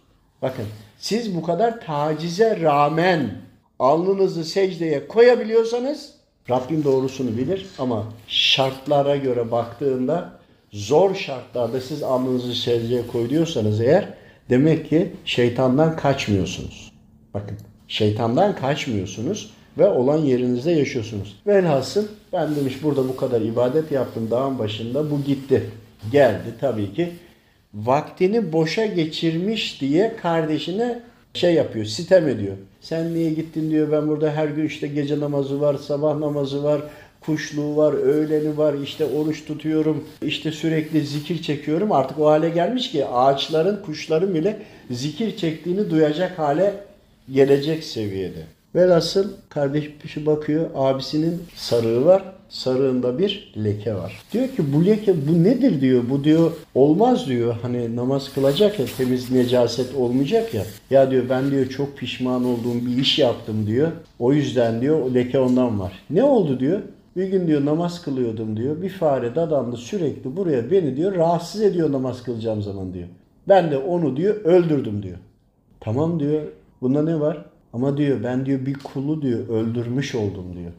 Bakın 0.42 0.64
siz 0.98 1.36
bu 1.36 1.42
kadar 1.42 1.80
tacize 1.80 2.60
rağmen 2.60 3.30
alnınızı 3.78 4.44
secdeye 4.44 5.08
koyabiliyorsanız 5.08 6.14
Rabbim 6.50 6.84
doğrusunu 6.84 7.36
bilir 7.36 7.66
ama 7.78 8.04
şartlara 8.28 9.16
göre 9.16 9.50
baktığında 9.50 10.32
zor 10.72 11.14
şartlarda 11.14 11.80
siz 11.80 12.02
alnınızı 12.02 12.54
secdeye 12.54 13.06
koyuyorsanız 13.06 13.80
eğer 13.80 14.08
demek 14.50 14.90
ki 14.90 15.12
şeytandan 15.24 15.96
kaçmıyorsunuz. 15.96 16.92
Bakın 17.34 17.56
şeytandan 17.88 18.56
kaçmıyorsunuz 18.56 19.50
ve 19.78 19.88
olan 19.88 20.18
yerinizde 20.18 20.70
yaşıyorsunuz. 20.70 21.36
Velhasıl 21.46 22.06
ben 22.32 22.56
demiş 22.56 22.82
burada 22.82 23.08
bu 23.08 23.16
kadar 23.16 23.40
ibadet 23.40 23.92
yaptım 23.92 24.30
dağın 24.30 24.58
başında 24.58 25.10
bu 25.10 25.22
gitti. 25.22 25.70
Geldi 26.12 26.54
tabii 26.60 26.94
ki 26.94 27.12
vaktini 27.74 28.52
boşa 28.52 28.86
geçirmiş 28.86 29.80
diye 29.80 30.16
kardeşine 30.22 31.02
şey 31.34 31.54
yapıyor, 31.54 31.84
sitem 31.84 32.28
ediyor. 32.28 32.56
Sen 32.84 33.14
niye 33.14 33.30
gittin 33.30 33.70
diyor. 33.70 33.92
Ben 33.92 34.08
burada 34.08 34.30
her 34.30 34.48
gün 34.48 34.66
işte 34.66 34.86
gece 34.86 35.20
namazı 35.20 35.60
var, 35.60 35.74
sabah 35.74 36.18
namazı 36.18 36.64
var, 36.64 36.82
kuşluğu 37.20 37.76
var, 37.76 37.92
öğleni 37.92 38.58
var, 38.58 38.74
işte 38.84 39.04
oruç 39.04 39.44
tutuyorum, 39.44 40.04
işte 40.22 40.52
sürekli 40.52 41.06
zikir 41.06 41.42
çekiyorum. 41.42 41.92
Artık 41.92 42.18
o 42.18 42.26
hale 42.26 42.48
gelmiş 42.48 42.90
ki 42.90 43.06
ağaçların, 43.06 43.82
kuşların 43.82 44.34
bile 44.34 44.62
zikir 44.90 45.36
çektiğini 45.36 45.90
duyacak 45.90 46.38
hale 46.38 46.74
gelecek 47.32 47.84
seviyede. 47.84 48.42
Velhasıl 48.74 49.32
kardeş 49.48 49.84
bir 49.84 50.26
bakıyor 50.26 50.70
abisinin 50.74 51.42
sarığı 51.54 52.04
var. 52.04 52.33
Sarığında 52.48 53.18
bir 53.18 53.54
leke 53.64 53.94
var. 53.94 54.22
Diyor 54.32 54.48
ki 54.48 54.72
bu 54.74 54.86
leke 54.86 55.14
bu 55.28 55.44
nedir 55.44 55.80
diyor. 55.80 56.02
Bu 56.10 56.24
diyor 56.24 56.52
olmaz 56.74 57.28
diyor. 57.28 57.56
Hani 57.62 57.96
namaz 57.96 58.32
kılacak 58.34 58.80
ya 58.80 58.86
temiz 58.96 59.30
necaset 59.30 59.94
olmayacak 59.94 60.54
ya. 60.54 60.64
Ya 60.90 61.10
diyor 61.10 61.24
ben 61.30 61.50
diyor 61.50 61.66
çok 61.66 61.98
pişman 61.98 62.44
olduğum 62.44 62.86
bir 62.86 62.96
iş 62.96 63.18
yaptım 63.18 63.66
diyor. 63.66 63.92
O 64.18 64.32
yüzden 64.32 64.80
diyor 64.80 65.00
o 65.00 65.14
leke 65.14 65.38
ondan 65.38 65.80
var. 65.80 65.92
Ne 66.10 66.24
oldu 66.24 66.60
diyor. 66.60 66.80
Bir 67.16 67.26
gün 67.26 67.46
diyor 67.46 67.64
namaz 67.64 68.02
kılıyordum 68.02 68.56
diyor. 68.56 68.82
Bir 68.82 68.88
fare 68.88 69.34
dadandı 69.34 69.76
sürekli 69.76 70.36
buraya 70.36 70.70
beni 70.70 70.96
diyor 70.96 71.14
rahatsız 71.14 71.62
ediyor 71.62 71.92
namaz 71.92 72.22
kılacağım 72.22 72.62
zaman 72.62 72.94
diyor. 72.94 73.08
Ben 73.48 73.70
de 73.70 73.78
onu 73.78 74.16
diyor 74.16 74.34
öldürdüm 74.44 75.02
diyor. 75.02 75.18
Tamam 75.80 76.20
diyor. 76.20 76.42
Bunda 76.80 77.02
ne 77.02 77.20
var? 77.20 77.44
Ama 77.72 77.96
diyor 77.96 78.22
ben 78.24 78.46
diyor 78.46 78.66
bir 78.66 78.74
kulu 78.74 79.22
diyor 79.22 79.48
öldürmüş 79.48 80.14
oldum 80.14 80.44
diyor. 80.56 80.72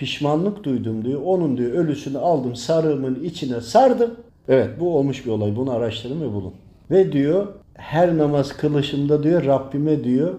Pişmanlık 0.00 0.64
duydum 0.64 1.04
diyor. 1.04 1.20
Onun 1.24 1.56
diyor 1.56 1.72
ölüsünü 1.72 2.18
aldım 2.18 2.56
sarığımın 2.56 3.24
içine 3.24 3.60
sardım. 3.60 4.10
Evet 4.48 4.80
bu 4.80 4.96
olmuş 4.96 5.26
bir 5.26 5.30
olay. 5.30 5.56
Bunu 5.56 5.70
araştırın 5.70 6.20
ve 6.20 6.32
bulun. 6.32 6.52
Ve 6.90 7.12
diyor 7.12 7.46
her 7.74 8.18
namaz 8.18 8.52
kılışımda 8.56 9.22
diyor 9.22 9.44
Rabbime 9.44 10.04
diyor 10.04 10.34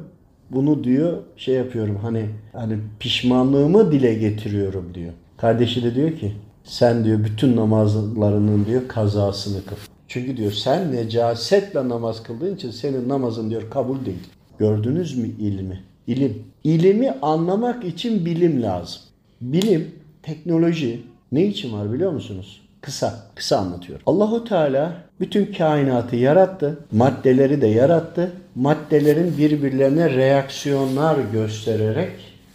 bunu 0.51 0.83
diyor 0.83 1.17
şey 1.37 1.55
yapıyorum 1.55 1.99
hani 2.01 2.25
hani 2.53 2.77
pişmanlığımı 2.99 3.91
dile 3.91 4.13
getiriyorum 4.13 4.93
diyor. 4.93 5.13
Kardeşi 5.37 5.83
de 5.83 5.95
diyor 5.95 6.11
ki 6.17 6.31
sen 6.63 7.05
diyor 7.05 7.23
bütün 7.23 7.55
namazlarının 7.55 8.65
diyor 8.65 8.87
kazasını 8.87 9.65
kıl. 9.65 9.75
Çünkü 10.07 10.37
diyor 10.37 10.51
sen 10.51 10.91
necasetle 10.91 11.89
namaz 11.89 12.23
kıldığın 12.23 12.55
için 12.55 12.71
senin 12.71 13.09
namazın 13.09 13.49
diyor 13.49 13.69
kabul 13.69 14.05
değil. 14.05 14.27
Gördünüz 14.59 15.17
mü 15.17 15.27
ilmi? 15.27 15.83
İlim. 16.07 16.43
İlimi 16.63 17.11
anlamak 17.21 17.85
için 17.85 18.25
bilim 18.25 18.61
lazım. 18.61 19.01
Bilim, 19.41 19.91
teknoloji 20.23 21.01
ne 21.31 21.45
için 21.45 21.73
var 21.73 21.93
biliyor 21.93 22.11
musunuz? 22.11 22.61
Kısa, 22.81 23.19
kısa 23.35 23.57
anlatıyorum. 23.57 24.03
Allahu 24.05 24.43
Teala 24.43 24.93
bütün 25.19 25.53
kainatı 25.53 26.15
yarattı, 26.15 26.77
maddeleri 26.91 27.61
de 27.61 27.67
yarattı. 27.67 28.31
Maddelerin 28.55 29.37
birbirlerine 29.37 30.09
reaksiyonlar 30.09 31.17
göstererek 31.33 32.11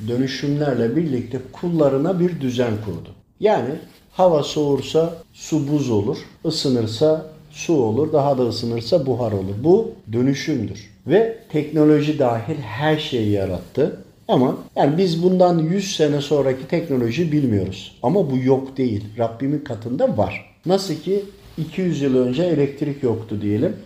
dönüşümlerle 0.08 0.96
birlikte 0.96 1.38
kullarına 1.52 2.20
bir 2.20 2.40
düzen 2.40 2.72
kurdu. 2.84 3.08
Yani 3.40 3.70
hava 4.12 4.42
soğursa 4.42 5.14
su 5.32 5.68
buz 5.68 5.90
olur, 5.90 6.18
ısınırsa 6.44 7.26
su 7.50 7.74
olur, 7.74 8.12
daha 8.12 8.38
da 8.38 8.42
ısınırsa 8.42 9.06
buhar 9.06 9.32
olur. 9.32 9.54
Bu 9.64 9.92
dönüşümdür. 10.12 10.90
Ve 11.06 11.38
teknoloji 11.48 12.18
dahil 12.18 12.56
her 12.56 12.98
şeyi 12.98 13.30
yarattı. 13.30 14.00
Ama 14.28 14.56
yani 14.76 14.98
biz 14.98 15.22
bundan 15.22 15.58
100 15.58 15.96
sene 15.96 16.20
sonraki 16.20 16.68
teknoloji 16.68 17.32
bilmiyoruz. 17.32 17.98
Ama 18.02 18.30
bu 18.30 18.36
yok 18.36 18.76
değil. 18.76 19.04
Rabbimin 19.18 19.58
katında 19.58 20.16
var. 20.16 20.54
Nasıl 20.66 20.94
ki 20.94 21.24
200 21.58 22.02
yıl 22.02 22.16
önce 22.16 22.42
elektrik 22.42 23.02
yoktu 23.02 23.38
diyelim. 23.42 23.76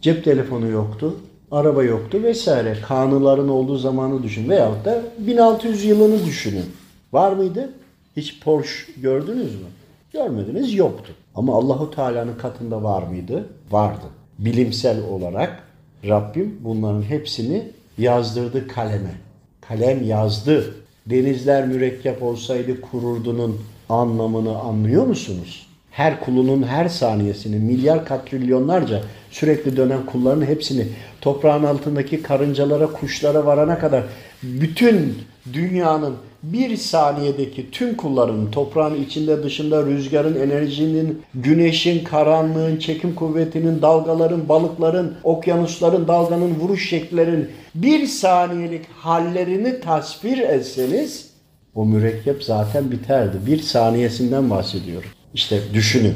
Cep 0.00 0.24
telefonu 0.24 0.68
yoktu. 0.68 1.16
Araba 1.50 1.84
yoktu 1.84 2.22
vesaire. 2.22 2.76
Kanunların 2.88 3.48
olduğu 3.48 3.76
zamanı 3.76 4.22
düşün. 4.22 4.48
Veyahut 4.48 4.84
da 4.84 5.02
1600 5.18 5.84
yılını 5.84 6.26
düşünün. 6.26 6.64
Var 7.12 7.32
mıydı? 7.32 7.70
Hiç 8.16 8.40
Porsche 8.40 8.92
gördünüz 8.96 9.54
mü? 9.54 9.66
Görmediniz 10.12 10.74
yoktu. 10.74 11.12
Ama 11.34 11.54
Allahu 11.56 11.90
Teala'nın 11.90 12.34
katında 12.34 12.82
var 12.82 13.02
mıydı? 13.02 13.48
Vardı. 13.70 14.06
Bilimsel 14.38 15.02
olarak 15.10 15.62
Rabbim 16.04 16.58
bunların 16.60 17.02
hepsini 17.02 17.68
yazdırdı 17.98 18.68
kaleme. 18.68 19.25
Kalem 19.68 20.06
yazdı. 20.06 20.74
Denizler 21.06 21.66
mürekkep 21.66 22.22
olsaydı 22.22 22.80
kururdunun 22.80 23.60
anlamını 23.88 24.58
anlıyor 24.58 25.06
musunuz? 25.06 25.66
Her 25.90 26.20
kulunun 26.20 26.62
her 26.62 26.88
saniyesini 26.88 27.56
milyar 27.56 28.04
katrilyonlarca 28.04 29.02
sürekli 29.30 29.76
dönen 29.76 30.06
kulların 30.06 30.46
hepsini 30.46 30.86
toprağın 31.20 31.64
altındaki 31.64 32.22
karıncalara, 32.22 32.86
kuşlara 32.86 33.46
varana 33.46 33.78
kadar 33.78 34.04
bütün 34.42 35.14
dünyanın 35.52 36.14
bir 36.42 36.76
saniyedeki 36.76 37.70
tüm 37.70 37.96
kullarının 37.96 38.50
toprağın 38.50 39.02
içinde 39.02 39.42
dışında 39.42 39.86
rüzgarın, 39.86 40.40
enerjinin, 40.40 41.22
güneşin, 41.34 42.04
karanlığın, 42.04 42.76
çekim 42.76 43.14
kuvvetinin, 43.14 43.82
dalgaların, 43.82 44.48
balıkların, 44.48 45.14
okyanusların, 45.24 46.08
dalganın 46.08 46.54
vuruş 46.54 46.88
şekillerin 46.88 47.50
bir 47.74 48.06
saniyelik 48.06 48.86
hallerini 48.90 49.80
tasvir 49.80 50.38
etseniz 50.38 51.36
o 51.74 51.84
mürekkep 51.84 52.44
zaten 52.44 52.90
biterdi. 52.90 53.36
Bir 53.46 53.58
saniyesinden 53.58 54.50
bahsediyorum. 54.50 55.08
İşte 55.34 55.60
düşünün. 55.74 56.14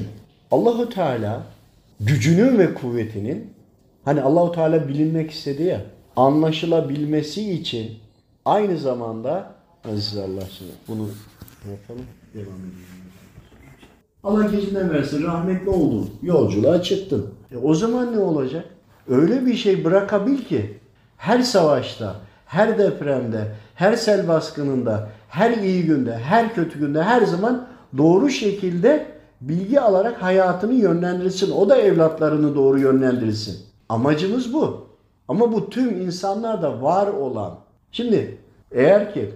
Allahu 0.51 0.89
Teala 0.89 1.43
gücünün 2.01 2.59
ve 2.59 2.75
kuvvetinin 2.75 3.51
hani 4.05 4.21
Allahu 4.21 4.53
Teala 4.53 4.89
bilinmek 4.89 5.31
istedi 5.31 5.63
ya 5.63 5.81
anlaşılabilmesi 6.17 7.53
için 7.53 7.91
aynı 8.45 8.79
zamanda 8.79 9.53
Aziz 9.89 10.17
Allah 10.17 10.45
aşkına 10.45 10.69
bunu 10.89 11.09
yapalım 11.71 12.07
devam 12.35 12.47
edelim. 12.47 13.01
Allah 14.25 14.45
gecinden 14.45 14.91
versin 14.91 15.25
rahmetli 15.25 15.71
oldun. 15.71 16.11
Yolculuğa 16.23 16.83
çıktın. 16.83 17.27
E 17.53 17.57
o 17.57 17.75
zaman 17.75 18.17
ne 18.17 18.19
olacak? 18.19 18.65
Öyle 19.09 19.47
bir 19.47 19.55
şey 19.55 19.85
bırakabil 19.85 20.39
ki 20.45 20.79
her 21.17 21.43
savaşta, 21.43 22.15
her 22.47 22.79
depremde, 22.79 23.55
her 23.75 23.97
sel 23.97 24.29
baskınında, 24.29 25.09
her 25.29 25.51
iyi 25.51 25.85
günde, 25.85 26.19
her 26.19 26.55
kötü 26.55 26.79
günde 26.79 27.03
her 27.03 27.23
zaman 27.23 27.69
doğru 27.99 28.31
şekilde 28.31 29.07
bilgi 29.41 29.81
alarak 29.81 30.23
hayatını 30.23 30.75
yönlendirsin. 30.75 31.51
O 31.51 31.69
da 31.69 31.77
evlatlarını 31.77 32.55
doğru 32.55 32.79
yönlendirsin. 32.79 33.59
Amacımız 33.89 34.53
bu. 34.53 34.87
Ama 35.29 35.53
bu 35.53 35.71
tüm 35.71 36.01
insanlarda 36.01 36.83
var 36.83 37.07
olan. 37.07 37.55
Şimdi 37.93 38.37
eğer 38.73 39.15
ki 39.15 39.31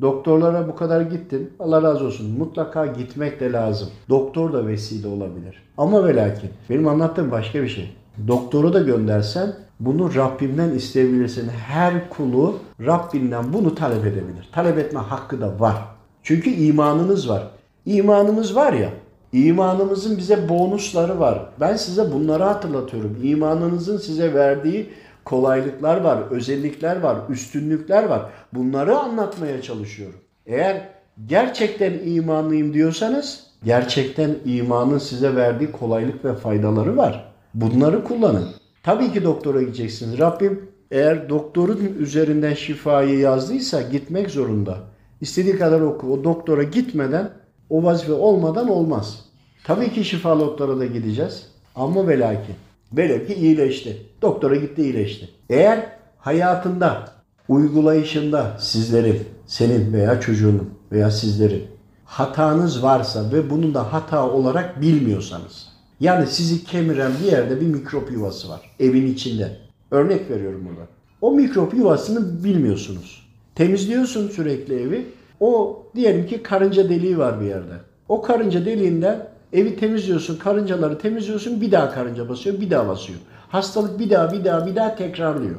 doktorlara 0.00 0.68
bu 0.68 0.76
kadar 0.76 1.00
gittin 1.00 1.52
Allah 1.58 1.82
razı 1.82 2.04
olsun 2.04 2.38
mutlaka 2.38 2.86
gitmek 2.86 3.40
de 3.40 3.52
lazım. 3.52 3.88
Doktor 4.08 4.52
da 4.52 4.66
vesile 4.66 5.08
olabilir. 5.08 5.62
Ama 5.78 6.04
ve 6.04 6.16
lakin 6.16 6.50
benim 6.70 6.88
anlattığım 6.88 7.30
başka 7.30 7.62
bir 7.62 7.68
şey. 7.68 7.90
Doktoru 8.28 8.72
da 8.72 8.80
göndersen 8.80 9.54
bunu 9.80 10.14
Rabbimden 10.14 10.70
isteyebilirsin. 10.70 11.48
Her 11.48 12.10
kulu 12.10 12.58
Rabbinden 12.86 13.52
bunu 13.52 13.74
talep 13.74 14.06
edebilir. 14.06 14.48
Talep 14.52 14.78
etme 14.78 15.00
hakkı 15.00 15.40
da 15.40 15.60
var. 15.60 15.76
Çünkü 16.22 16.50
imanınız 16.50 17.28
var. 17.28 17.42
İmanımız 17.86 18.56
var 18.56 18.72
ya, 18.72 18.90
imanımızın 19.32 20.18
bize 20.18 20.48
bonusları 20.48 21.20
var. 21.20 21.48
Ben 21.60 21.76
size 21.76 22.12
bunları 22.12 22.42
hatırlatıyorum. 22.42 23.16
İmanınızın 23.22 23.96
size 23.96 24.34
verdiği 24.34 24.90
kolaylıklar 25.24 26.00
var, 26.00 26.22
özellikler 26.30 27.00
var, 27.00 27.18
üstünlükler 27.28 28.04
var. 28.04 28.30
Bunları 28.54 28.98
anlatmaya 28.98 29.62
çalışıyorum. 29.62 30.20
Eğer 30.46 30.88
gerçekten 31.26 31.92
imanlıyım 32.04 32.74
diyorsanız, 32.74 33.46
gerçekten 33.64 34.34
imanın 34.44 34.98
size 34.98 35.36
verdiği 35.36 35.72
kolaylık 35.72 36.24
ve 36.24 36.34
faydaları 36.34 36.96
var. 36.96 37.32
Bunları 37.54 38.04
kullanın. 38.04 38.48
Tabii 38.82 39.12
ki 39.12 39.24
doktora 39.24 39.62
gideceksiniz. 39.62 40.18
Rabbim 40.18 40.70
eğer 40.90 41.28
doktorun 41.28 41.96
üzerinden 41.98 42.54
şifayı 42.54 43.18
yazdıysa 43.18 43.82
gitmek 43.82 44.30
zorunda. 44.30 44.78
İstediği 45.20 45.58
kadar 45.58 45.80
oku. 45.80 46.12
O 46.12 46.24
doktora 46.24 46.62
gitmeden, 46.62 47.30
o 47.70 47.84
vazife 47.84 48.12
olmadan 48.12 48.68
olmaz. 48.68 49.24
Tabii 49.64 49.92
ki 49.92 50.04
şifalı 50.04 50.40
doktora 50.40 50.78
da 50.78 50.86
gideceğiz. 50.86 51.46
Ama 51.74 52.08
ve 52.08 52.18
lakin. 52.18 52.54
Velev 52.92 53.26
ki 53.26 53.34
iyileşti. 53.34 53.96
Doktora 54.22 54.56
gitti 54.56 54.82
iyileşti. 54.82 55.28
Eğer 55.50 55.86
hayatında 56.18 57.08
uygulayışında 57.48 58.56
sizlerin, 58.60 59.20
senin 59.46 59.92
veya 59.92 60.20
çocuğunun 60.20 60.70
veya 60.92 61.10
sizlerin 61.10 61.64
hatanız 62.04 62.82
varsa 62.82 63.32
ve 63.32 63.50
bunu 63.50 63.74
da 63.74 63.92
hata 63.92 64.30
olarak 64.30 64.80
bilmiyorsanız 64.80 65.68
yani 66.00 66.26
sizi 66.26 66.64
kemiren 66.64 67.12
bir 67.22 67.32
yerde 67.32 67.60
bir 67.60 67.66
mikrop 67.66 68.12
yuvası 68.12 68.48
var 68.48 68.60
evin 68.80 69.06
içinde. 69.06 69.56
Örnek 69.90 70.30
veriyorum 70.30 70.66
burada. 70.68 70.88
O 71.20 71.32
mikrop 71.32 71.74
yuvasını 71.74 72.44
bilmiyorsunuz. 72.44 73.26
Temizliyorsun 73.54 74.28
sürekli 74.28 74.82
evi. 74.82 75.06
O 75.40 75.82
diyelim 75.94 76.26
ki 76.26 76.42
karınca 76.42 76.88
deliği 76.88 77.18
var 77.18 77.40
bir 77.40 77.46
yerde. 77.46 77.74
O 78.08 78.22
karınca 78.22 78.66
deliğinden 78.66 79.28
evi 79.52 79.76
temizliyorsun, 79.76 80.36
karıncaları 80.36 80.98
temizliyorsun, 80.98 81.60
bir 81.60 81.72
daha 81.72 81.90
karınca 81.90 82.28
basıyor, 82.28 82.60
bir 82.60 82.70
daha 82.70 82.88
basıyor. 82.88 83.18
Hastalık 83.48 83.98
bir 83.98 84.10
daha, 84.10 84.32
bir 84.32 84.44
daha, 84.44 84.66
bir 84.66 84.76
daha 84.76 84.94
tekrarlıyor. 84.94 85.56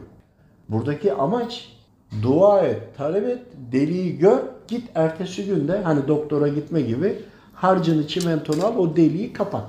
Buradaki 0.70 1.14
amaç 1.14 1.72
dua 2.22 2.62
et, 2.62 2.98
talep 2.98 3.28
et, 3.28 3.40
deliği 3.72 4.18
gör, 4.18 4.40
git 4.68 4.90
ertesi 4.96 5.46
günde 5.46 5.82
hani 5.82 6.08
doktora 6.08 6.48
gitme 6.48 6.82
gibi 6.82 7.16
harcını 7.54 8.08
çimentonu 8.08 8.66
al 8.66 8.78
o 8.78 8.96
deliği 8.96 9.34
kapat. 9.34 9.66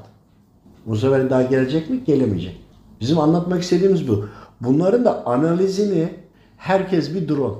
Bu 0.86 0.96
sefer 0.96 1.30
daha 1.30 1.42
gelecek 1.42 1.90
mi? 1.90 2.04
Gelemeyecek. 2.04 2.60
Bizim 3.00 3.18
anlatmak 3.18 3.62
istediğimiz 3.62 4.08
bu. 4.08 4.28
Bunların 4.60 5.04
da 5.04 5.26
analizini 5.26 6.08
herkes 6.56 7.14
bir 7.14 7.28
drone. 7.28 7.56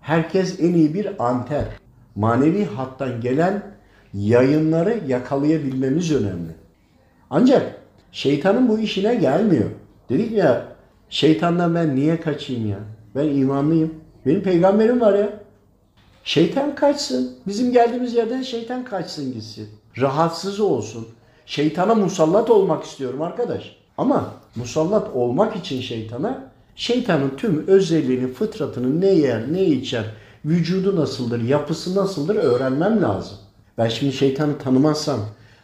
Herkes 0.00 0.60
en 0.60 0.74
iyi 0.74 0.94
bir 0.94 1.28
anten. 1.28 1.64
Manevi 2.14 2.64
hattan 2.64 3.20
gelen 3.20 3.62
yayınları 4.14 5.00
yakalayabilmemiz 5.08 6.12
önemli. 6.12 6.52
Ancak 7.30 7.74
şeytanın 8.12 8.68
bu 8.68 8.78
işine 8.78 9.14
gelmiyor. 9.14 9.70
Dedik 10.08 10.32
ya 10.32 10.66
şeytandan 11.10 11.74
ben 11.74 11.96
niye 11.96 12.20
kaçayım 12.20 12.70
ya? 12.70 12.78
Ben 13.14 13.28
imanlıyım. 13.28 13.94
Benim 14.26 14.42
peygamberim 14.42 15.00
var 15.00 15.14
ya. 15.14 15.28
Şeytan 16.24 16.74
kaçsın. 16.74 17.38
Bizim 17.46 17.72
geldiğimiz 17.72 18.14
yerden 18.14 18.42
şeytan 18.42 18.84
kaçsın 18.84 19.32
gitsin. 19.32 19.68
Rahatsız 19.98 20.60
olsun. 20.60 21.08
Şeytana 21.46 21.94
musallat 21.94 22.50
olmak 22.50 22.84
istiyorum 22.84 23.22
arkadaş. 23.22 23.76
Ama 23.98 24.34
musallat 24.56 25.16
olmak 25.16 25.56
için 25.56 25.80
şeytana 25.80 26.50
şeytanın 26.76 27.36
tüm 27.36 27.66
özelliğini, 27.66 28.32
fıtratını 28.32 29.00
ne 29.00 29.10
yer, 29.10 29.52
ne 29.52 29.64
içer, 29.64 30.04
vücudu 30.44 30.96
nasıldır, 30.96 31.42
yapısı 31.42 31.94
nasıldır 31.94 32.36
öğrenmem 32.36 33.02
lazım. 33.02 33.38
Ben 33.80 33.88
şimdi 33.88 34.12
şeytanı 34.12 34.58
tanımazsam 34.58 35.20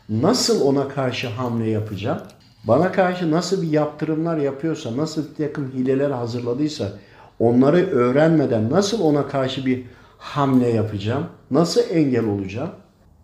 nasıl 0.08 0.60
ona 0.66 0.88
karşı 0.88 1.28
hamle 1.28 1.70
yapacağım? 1.70 2.18
Bana 2.64 2.92
karşı 2.92 3.30
nasıl 3.30 3.62
bir 3.62 3.70
yaptırımlar 3.70 4.36
yapıyorsa, 4.36 4.96
nasıl 4.96 5.30
bir 5.30 5.44
takım 5.44 5.72
hileler 5.72 6.10
hazırladıysa 6.10 6.92
onları 7.38 7.76
öğrenmeden 7.76 8.70
nasıl 8.70 9.00
ona 9.00 9.28
karşı 9.28 9.66
bir 9.66 9.84
hamle 10.18 10.68
yapacağım? 10.68 11.26
Nasıl 11.50 11.80
engel 11.90 12.24
olacağım? 12.24 12.70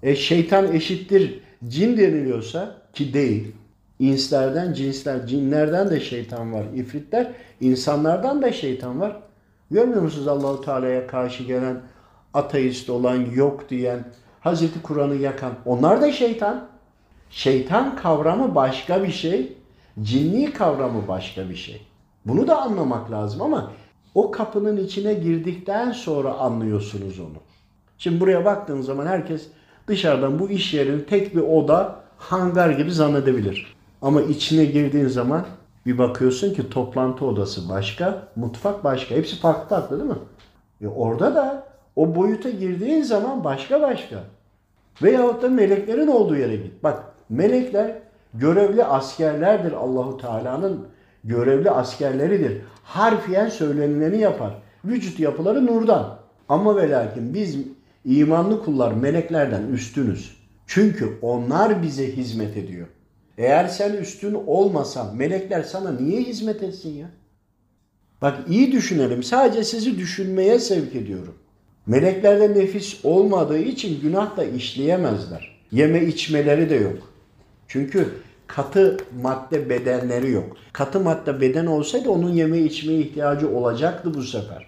E 0.03 0.17
şeytan 0.17 0.73
eşittir 0.73 1.41
cin 1.69 1.97
deniliyorsa 1.97 2.77
ki 2.93 3.15
değil. 3.15 3.53
İnslerden, 3.99 4.73
cinsler, 4.73 5.27
cinlerden 5.27 5.91
de 5.91 6.01
şeytan 6.01 6.53
var. 6.53 6.65
İfritler, 6.75 7.33
insanlardan 7.61 8.43
da 8.43 8.53
şeytan 8.53 9.01
var. 9.01 9.17
Görmüyor 9.71 10.03
musunuz 10.03 10.29
Allahu 10.29 10.61
Teala'ya 10.61 11.07
karşı 11.07 11.43
gelen 11.43 11.81
ateist 12.35 12.91
olan, 12.91 13.17
yok 13.35 13.71
diyen, 13.71 14.05
Hazreti 14.43 14.83
Kur'an'ı 14.83 15.15
yakan. 15.15 15.53
Onlar 15.67 16.01
da 16.01 16.13
şeytan. 16.13 16.69
Şeytan 17.31 17.97
kavramı 17.97 18.55
başka 18.55 19.03
bir 19.03 19.11
şey, 19.13 19.53
cinni 20.03 20.53
kavramı 20.53 21.09
başka 21.09 21.51
bir 21.51 21.57
şey. 21.57 21.87
Bunu 22.27 22.47
da 22.47 22.63
anlamak 22.63 23.11
lazım 23.11 23.43
ama 23.43 23.71
o 24.15 24.31
kapının 24.31 24.77
içine 24.77 25.15
girdikten 25.15 25.93
sonra 25.93 26.35
anlıyorsunuz 26.35 27.21
onu. 27.21 27.37
Şimdi 27.99 28.21
buraya 28.21 28.45
baktığınız 28.45 28.87
zaman 28.87 29.07
herkes 29.07 29.49
dışarıdan 29.87 30.39
bu 30.39 30.51
iş 30.51 30.75
yerini 30.75 31.07
tek 31.07 31.37
bir 31.37 31.41
oda, 31.41 31.97
hangar 32.19 32.71
gibi 32.71 32.93
zannedebilir. 32.93 33.77
Ama 34.03 34.23
içine 34.23 34.65
girdiğin 34.65 35.09
zaman 35.09 35.47
bir 35.87 35.99
bakıyorsun 35.99 36.55
ki 36.55 36.71
toplantı 36.71 37.25
odası 37.27 37.69
başka, 37.69 38.29
mutfak 38.37 38.85
başka. 38.85 39.15
Hepsi 39.15 39.37
farklı 39.37 39.69
farklı 39.69 39.99
değil 39.99 40.11
mi? 40.11 40.19
E 40.81 40.89
orada 40.89 41.35
da 41.35 41.72
o 41.97 42.15
boyuta 42.15 42.51
girdiğin 42.51 43.03
zaman 43.03 43.45
başka 43.45 43.81
başka. 43.83 44.25
Veyahut 45.03 45.43
da 45.43 45.49
meleklerin 45.49 46.07
olduğu 46.07 46.37
yere 46.37 46.57
git. 46.57 46.83
Bak 46.83 47.05
melekler 47.29 47.99
görevli 48.35 48.85
askerlerdir 48.85 49.73
Allahu 49.73 50.17
Teala'nın 50.19 50.87
görevli 51.25 51.71
askerleridir. 51.71 52.61
Harfiyen 52.85 53.49
söylenileni 53.49 54.19
yapar. 54.19 54.55
Vücut 54.85 55.21
yapıları 55.21 55.67
nurdan. 55.67 56.19
Ama 56.49 56.77
ve 56.77 56.91
lakin 56.91 57.35
biz 57.35 57.57
imanlı 58.05 58.65
kullar 58.65 58.93
meleklerden 58.93 59.63
üstünüz. 59.63 60.37
Çünkü 60.67 61.19
onlar 61.23 61.83
bize 61.83 62.17
hizmet 62.17 62.57
ediyor. 62.57 62.87
Eğer 63.39 63.69
sen 63.69 63.93
üstün 63.93 64.35
olmasan 64.47 65.17
melekler 65.17 65.63
sana 65.63 65.91
niye 65.91 66.21
hizmet 66.21 66.63
etsin 66.63 66.95
ya? 66.95 67.07
Bak 68.23 68.39
iyi 68.49 68.73
düşünelim. 68.73 69.23
Sadece 69.23 69.65
sizi 69.65 69.99
düşünmeye 69.99 70.59
sevk 70.59 70.95
ediyorum. 70.95 71.35
Meleklerde 71.87 72.61
nefis 72.61 73.05
olmadığı 73.05 73.59
için 73.59 74.01
günah 74.01 74.37
da 74.37 74.45
işleyemezler. 74.45 75.63
Yeme 75.73 76.05
içmeleri 76.05 76.71
de 76.71 76.75
yok. 76.75 76.99
Çünkü 77.69 78.09
katı 78.47 78.97
madde 79.23 79.71
bedenleri 79.71 80.31
yok. 80.31 80.57
Katı 80.73 81.01
madde 81.01 81.41
beden 81.41 81.67
olsaydı 81.67 82.11
onun 82.11 82.33
yeme 82.33 82.59
içmeye 82.59 82.99
ihtiyacı 82.99 83.51
olacaktı 83.51 84.15
bu 84.15 84.23
sefer. 84.23 84.67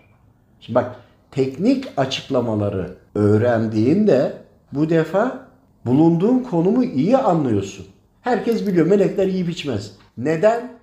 Şimdi 0.61 0.75
bak 0.75 0.97
teknik 1.31 1.85
açıklamaları 1.97 2.95
öğrendiğinde 3.15 4.33
bu 4.73 4.91
defa 4.91 5.47
bulunduğun 5.87 6.39
konumu 6.39 6.85
iyi 6.85 7.17
anlıyorsun. 7.17 7.87
Herkes 8.21 8.67
biliyor 8.67 8.87
melekler 8.87 9.27
yiyip 9.27 9.51
içmez. 9.51 9.93
Neden? 10.19 10.75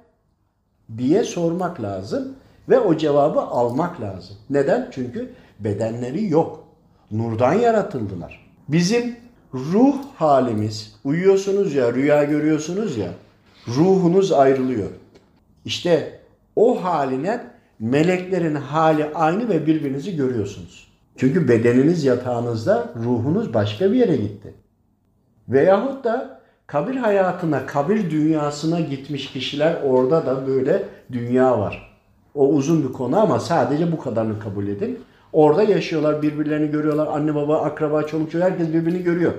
diye 0.98 1.24
sormak 1.24 1.82
lazım 1.82 2.36
ve 2.70 2.80
o 2.80 2.98
cevabı 2.98 3.41
almak 3.41 4.02
lazım. 4.02 4.38
Neden? 4.50 4.89
Çünkü 4.91 5.34
bedenleri 5.63 6.30
yok. 6.30 6.63
Nurdan 7.12 7.54
yaratıldılar. 7.54 8.47
Bizim 8.67 9.15
ruh 9.54 9.95
halimiz, 10.15 10.95
uyuyorsunuz 11.04 11.76
ya, 11.76 11.93
rüya 11.93 12.24
görüyorsunuz 12.24 12.97
ya, 12.97 13.10
ruhunuz 13.67 14.32
ayrılıyor. 14.32 14.89
İşte 15.65 16.19
o 16.56 16.84
haline 16.84 17.41
meleklerin 17.80 18.56
hali 18.56 19.06
aynı 19.06 19.50
ve 19.50 19.67
birbirinizi 19.67 20.15
görüyorsunuz. 20.15 20.88
Çünkü 21.17 21.47
bedeniniz 21.47 22.04
yatağınızda, 22.04 22.93
ruhunuz 22.95 23.54
başka 23.54 23.91
bir 23.91 23.97
yere 23.97 24.15
gitti. 24.15 24.54
Veyahut 25.50 26.04
da 26.04 26.41
kabir 26.67 26.95
hayatına, 26.95 27.65
kabir 27.65 28.12
dünyasına 28.12 28.80
gitmiş 28.80 29.32
kişiler 29.32 29.82
orada 29.84 30.26
da 30.26 30.47
böyle 30.47 30.84
dünya 31.12 31.60
var. 31.60 31.91
O 32.36 32.47
uzun 32.50 32.84
bir 32.88 32.93
konu 32.93 33.19
ama 33.19 33.39
sadece 33.39 33.91
bu 33.91 34.00
kadarını 34.00 34.39
kabul 34.39 34.67
edin. 34.67 35.00
Orada 35.34 35.63
yaşıyorlar, 35.63 36.22
birbirlerini 36.22 36.72
görüyorlar. 36.72 37.08
Anne 37.08 37.36
baba, 37.36 37.62
akraba, 37.62 38.04
çoluk 38.04 38.32
çocuk 38.32 38.48
herkes 38.48 38.67
birbirini 38.67 39.04
görüyor. 39.04 39.34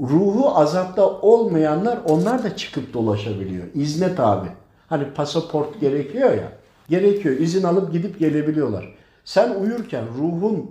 Ruhu 0.00 0.58
azapta 0.58 1.08
olmayanlar 1.08 1.98
onlar 2.08 2.44
da 2.44 2.56
çıkıp 2.56 2.94
dolaşabiliyor. 2.94 3.64
İzne 3.74 4.14
tabi. 4.14 4.48
Hani 4.86 5.04
pasaport 5.14 5.80
gerekiyor 5.80 6.30
ya. 6.30 6.52
Gerekiyor. 6.88 7.36
İzin 7.36 7.62
alıp 7.62 7.92
gidip 7.92 8.18
gelebiliyorlar. 8.18 8.94
Sen 9.24 9.54
uyurken, 9.54 10.04
ruhun 10.18 10.70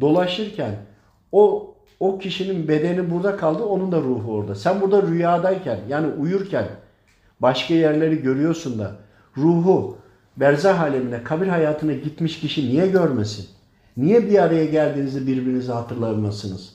dolaşırken 0.00 0.74
o 1.32 1.74
o 2.00 2.18
kişinin 2.18 2.68
bedeni 2.68 3.10
burada 3.10 3.36
kaldı, 3.36 3.64
onun 3.64 3.92
da 3.92 4.00
ruhu 4.00 4.32
orada. 4.32 4.54
Sen 4.54 4.80
burada 4.80 5.02
rüyadayken, 5.02 5.80
yani 5.88 6.06
uyurken 6.06 6.66
başka 7.40 7.74
yerleri 7.74 8.22
görüyorsun 8.22 8.78
da 8.78 8.96
ruhu 9.36 9.96
berzah 10.40 10.80
alemine, 10.80 11.22
kabir 11.24 11.46
hayatına 11.46 11.92
gitmiş 11.92 12.40
kişi 12.40 12.68
niye 12.68 12.86
görmesin? 12.86 13.46
Niye 13.96 14.30
bir 14.30 14.38
araya 14.38 14.64
geldiğinizde 14.64 15.26
birbirinizi 15.26 15.72
hatırlamazsınız? 15.72 16.72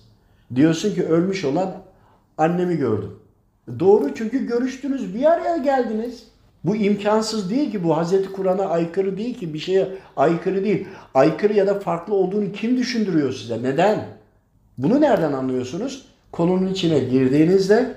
Diyorsun 0.56 0.96
ki 0.96 1.04
ölmüş 1.04 1.46
olan 1.46 1.76
annemi 2.38 2.78
gördüm. 2.78 3.12
Doğru 3.80 4.16
çünkü 4.16 4.48
görüştünüz, 4.48 5.16
bir 5.16 5.32
araya 5.32 5.58
geldiniz. 5.58 6.24
Bu 6.64 6.76
imkansız 6.76 7.50
değil 7.50 7.72
ki, 7.72 7.84
bu 7.84 7.98
Hazreti 7.98 8.32
Kur'an'a 8.32 8.66
aykırı 8.66 9.18
değil 9.18 9.40
ki, 9.40 9.54
bir 9.54 9.60
şeye 9.60 9.88
aykırı 10.18 10.64
değil. 10.64 10.88
Aykırı 11.14 11.54
ya 11.54 11.68
da 11.68 11.80
farklı 11.80 12.16
olduğunu 12.16 12.52
kim 12.52 12.78
düşündürüyor 12.78 13.34
size? 13.34 13.64
Neden? 13.64 14.06
Bunu 14.78 15.02
nereden 15.02 15.34
anlıyorsunuz? 15.34 16.06
Konunun 16.32 16.68
içine 16.68 17.00
girdiğinizde 17.00 17.96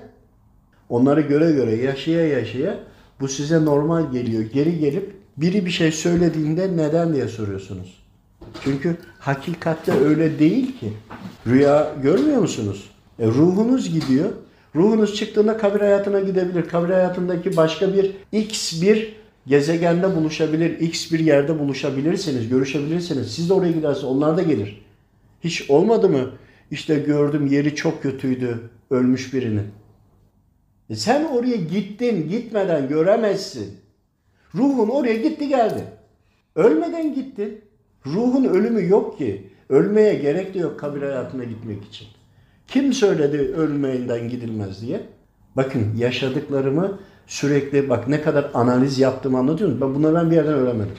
onları 0.89 1.21
göre 1.21 1.51
göre 1.51 1.75
yaşaya 1.75 2.27
yaşaya 2.27 2.79
bu 3.19 3.27
size 3.27 3.65
normal 3.65 4.11
geliyor. 4.11 4.43
Geri 4.43 4.79
gelip 4.79 5.16
biri 5.37 5.65
bir 5.65 5.71
şey 5.71 5.91
söylediğinde 5.91 6.77
neden 6.77 7.13
diye 7.13 7.27
soruyorsunuz. 7.27 8.03
Çünkü 8.63 8.97
hakikatte 9.19 9.91
öyle 9.91 10.39
değil 10.39 10.79
ki. 10.79 10.93
Rüya 11.47 11.95
görmüyor 12.03 12.41
musunuz? 12.41 12.89
E, 13.19 13.27
ruhunuz 13.27 13.93
gidiyor. 13.93 14.29
Ruhunuz 14.75 15.15
çıktığında 15.15 15.57
kabir 15.57 15.79
hayatına 15.79 16.19
gidebilir. 16.19 16.67
Kabir 16.67 16.89
hayatındaki 16.89 17.57
başka 17.57 17.93
bir 17.93 18.11
X 18.31 18.81
bir 18.81 19.15
gezegende 19.47 20.15
buluşabilir, 20.15 20.79
x 20.79 21.11
bir 21.11 21.19
yerde 21.19 21.59
buluşabilirsiniz, 21.59 22.49
görüşebilirsiniz. 22.49 23.31
Siz 23.31 23.49
de 23.49 23.53
oraya 23.53 23.71
gidersiniz, 23.71 24.03
onlar 24.03 24.37
da 24.37 24.41
gelir. 24.41 24.85
Hiç 25.43 25.69
olmadı 25.69 26.09
mı? 26.09 26.31
İşte 26.71 26.95
gördüm 26.95 27.47
yeri 27.47 27.75
çok 27.75 28.03
kötüydü, 28.03 28.59
ölmüş 28.89 29.33
birinin. 29.33 29.67
E 30.89 30.95
sen 30.95 31.25
oraya 31.25 31.55
gittin, 31.55 32.29
gitmeden 32.29 32.87
göremezsin. 32.87 33.75
Ruhun 34.55 34.89
oraya 34.89 35.15
gitti 35.15 35.47
geldi. 35.47 35.83
Ölmeden 36.55 37.15
gittin. 37.15 37.61
Ruhun 38.05 38.43
ölümü 38.43 38.89
yok 38.89 39.17
ki. 39.17 39.49
Ölmeye 39.69 40.13
gerek 40.13 40.53
de 40.53 40.59
yok 40.59 40.79
kabir 40.79 41.01
hayatına 41.01 41.43
gitmek 41.43 41.85
için. 41.85 42.07
Kim 42.67 42.93
söyledi 42.93 43.37
ölmeyinden 43.37 44.29
gidilmez 44.29 44.81
diye? 44.81 45.01
Bakın 45.55 45.95
yaşadıklarımı 45.97 46.99
sürekli 47.27 47.89
bak 47.89 48.07
ne 48.07 48.21
kadar 48.21 48.51
analiz 48.53 48.99
yaptığımı 48.99 49.37
anlatıyor 49.37 49.69
musun? 49.69 49.87
Ben 49.87 49.95
bunları 49.95 50.15
ben 50.15 50.31
bir 50.31 50.35
yerden 50.35 50.53
öğrenmedim. 50.53 50.95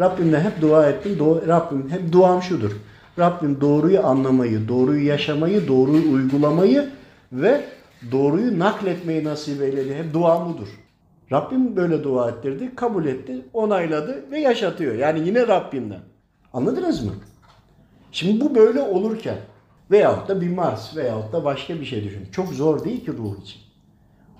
Rabbimle 0.00 0.40
hep 0.40 0.60
dua 0.60 0.88
ettim. 0.88 1.16
Do- 1.18 1.48
Rabbim 1.48 1.90
hep 1.90 2.12
duam 2.12 2.42
şudur. 2.42 2.72
Rabbim 3.18 3.60
doğruyu 3.60 4.06
anlamayı, 4.06 4.68
doğruyu 4.68 5.06
yaşamayı, 5.06 5.68
doğruyu 5.68 6.12
uygulamayı 6.12 6.88
ve 7.32 7.60
doğruyu 8.12 8.58
nakletmeyi 8.58 9.24
nasip 9.24 9.62
eyledi. 9.62 9.94
Hep 9.94 10.12
duam 10.14 10.52
budur. 10.54 10.68
Rabbim 11.32 11.76
böyle 11.76 12.04
dua 12.04 12.30
ettirdi, 12.30 12.74
kabul 12.74 13.06
etti, 13.06 13.44
onayladı 13.52 14.30
ve 14.30 14.38
yaşatıyor. 14.40 14.94
Yani 14.94 15.26
yine 15.26 15.46
Rabbimden. 15.46 16.00
Anladınız 16.52 17.04
mı? 17.04 17.12
Şimdi 18.12 18.40
bu 18.40 18.54
böyle 18.54 18.80
olurken 18.80 19.36
veyahut 19.90 20.28
da 20.28 20.40
bir 20.40 20.48
Mars 20.48 20.96
veyahut 20.96 21.32
da 21.32 21.44
başka 21.44 21.80
bir 21.80 21.84
şey 21.84 22.04
düşün. 22.04 22.28
Çok 22.32 22.48
zor 22.48 22.84
değil 22.84 23.04
ki 23.04 23.12
ruh 23.12 23.42
için. 23.42 23.60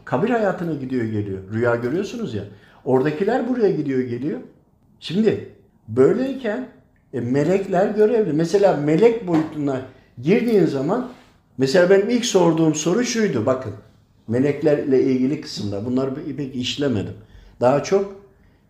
Kabir 0.05 0.31
hayatına 0.31 0.75
gidiyor 0.75 1.05
geliyor. 1.05 1.38
Rüya 1.53 1.75
görüyorsunuz 1.75 2.35
ya. 2.35 2.44
Oradakiler 2.85 3.49
buraya 3.49 3.70
gidiyor 3.70 4.01
geliyor. 4.01 4.40
Şimdi 5.01 5.49
böyleyken 5.88 6.68
e, 7.12 7.20
melekler 7.20 7.88
görevli. 7.88 8.33
Mesela 8.33 8.77
melek 8.77 9.27
boyutuna 9.27 9.81
girdiğin 10.23 10.66
zaman 10.66 11.09
mesela 11.59 11.90
benim 11.90 12.11
ilk 12.11 12.25
sorduğum 12.25 12.75
soru 12.75 13.05
şuydu. 13.05 13.47
Bakın 13.47 13.73
meleklerle 14.28 15.02
ilgili 15.02 15.40
kısımda 15.40 15.87
bunları 15.87 16.14
pek 16.37 16.56
işlemedim. 16.56 17.14
Daha 17.60 17.82
çok 17.82 18.16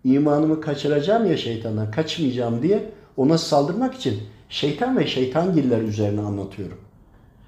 imanımı 0.05 0.61
kaçıracağım 0.61 1.27
ya 1.27 1.37
şeytandan 1.37 1.91
kaçmayacağım 1.91 2.63
diye 2.63 2.91
ona 3.17 3.39
saldırmak 3.39 3.95
için 3.95 4.23
şeytan 4.49 4.99
ve 4.99 5.07
şeytangiller 5.07 5.83
üzerine 5.83 6.21
anlatıyorum. 6.21 6.79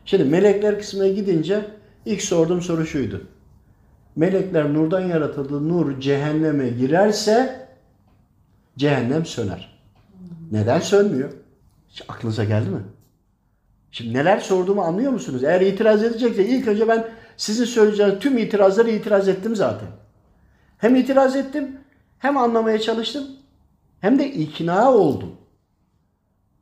Şimdi 0.05 0.25
melekler 0.25 0.79
kısmına 0.79 1.09
gidince 1.09 1.65
ilk 2.07 2.23
sorduğum 2.23 2.63
soru 2.63 2.87
şuydu. 2.87 3.23
Melekler 4.17 4.75
nurdan 4.75 5.01
yaratıldı. 5.01 5.69
Nur 5.69 6.01
cehenneme 6.01 6.69
girerse 6.69 7.67
cehennem 8.79 9.27
söner. 9.27 9.79
Neden 10.53 10.81
sönmüyor? 10.81 11.33
Hiç 11.89 12.03
aklınıza 12.09 12.45
geldi 12.45 12.71
mi? 12.71 12.81
Şimdi 13.91 14.15
neler 14.15 14.39
sorduğumu 14.39 14.83
anlıyor 14.83 15.13
musunuz? 15.13 15.45
Eğer 15.45 15.61
itiraz 15.61 16.05
edecekse 16.05 16.47
ilk 16.47 16.69
önce 16.69 16.89
ben 16.89 17.07
sizin 17.37 17.65
söyleyeceğiniz 17.65 18.19
tüm 18.19 18.39
itirazları 18.39 18.91
itiraz 18.91 19.29
ettim 19.29 19.57
zaten. 19.57 19.89
Hem 20.79 20.97
itiraz 20.97 21.37
ettim, 21.37 21.79
hem 22.19 22.37
anlamaya 22.37 22.79
çalıştım, 22.79 23.25
hem 24.01 24.19
de 24.19 24.33
ikna 24.33 24.93
oldum. 24.93 25.31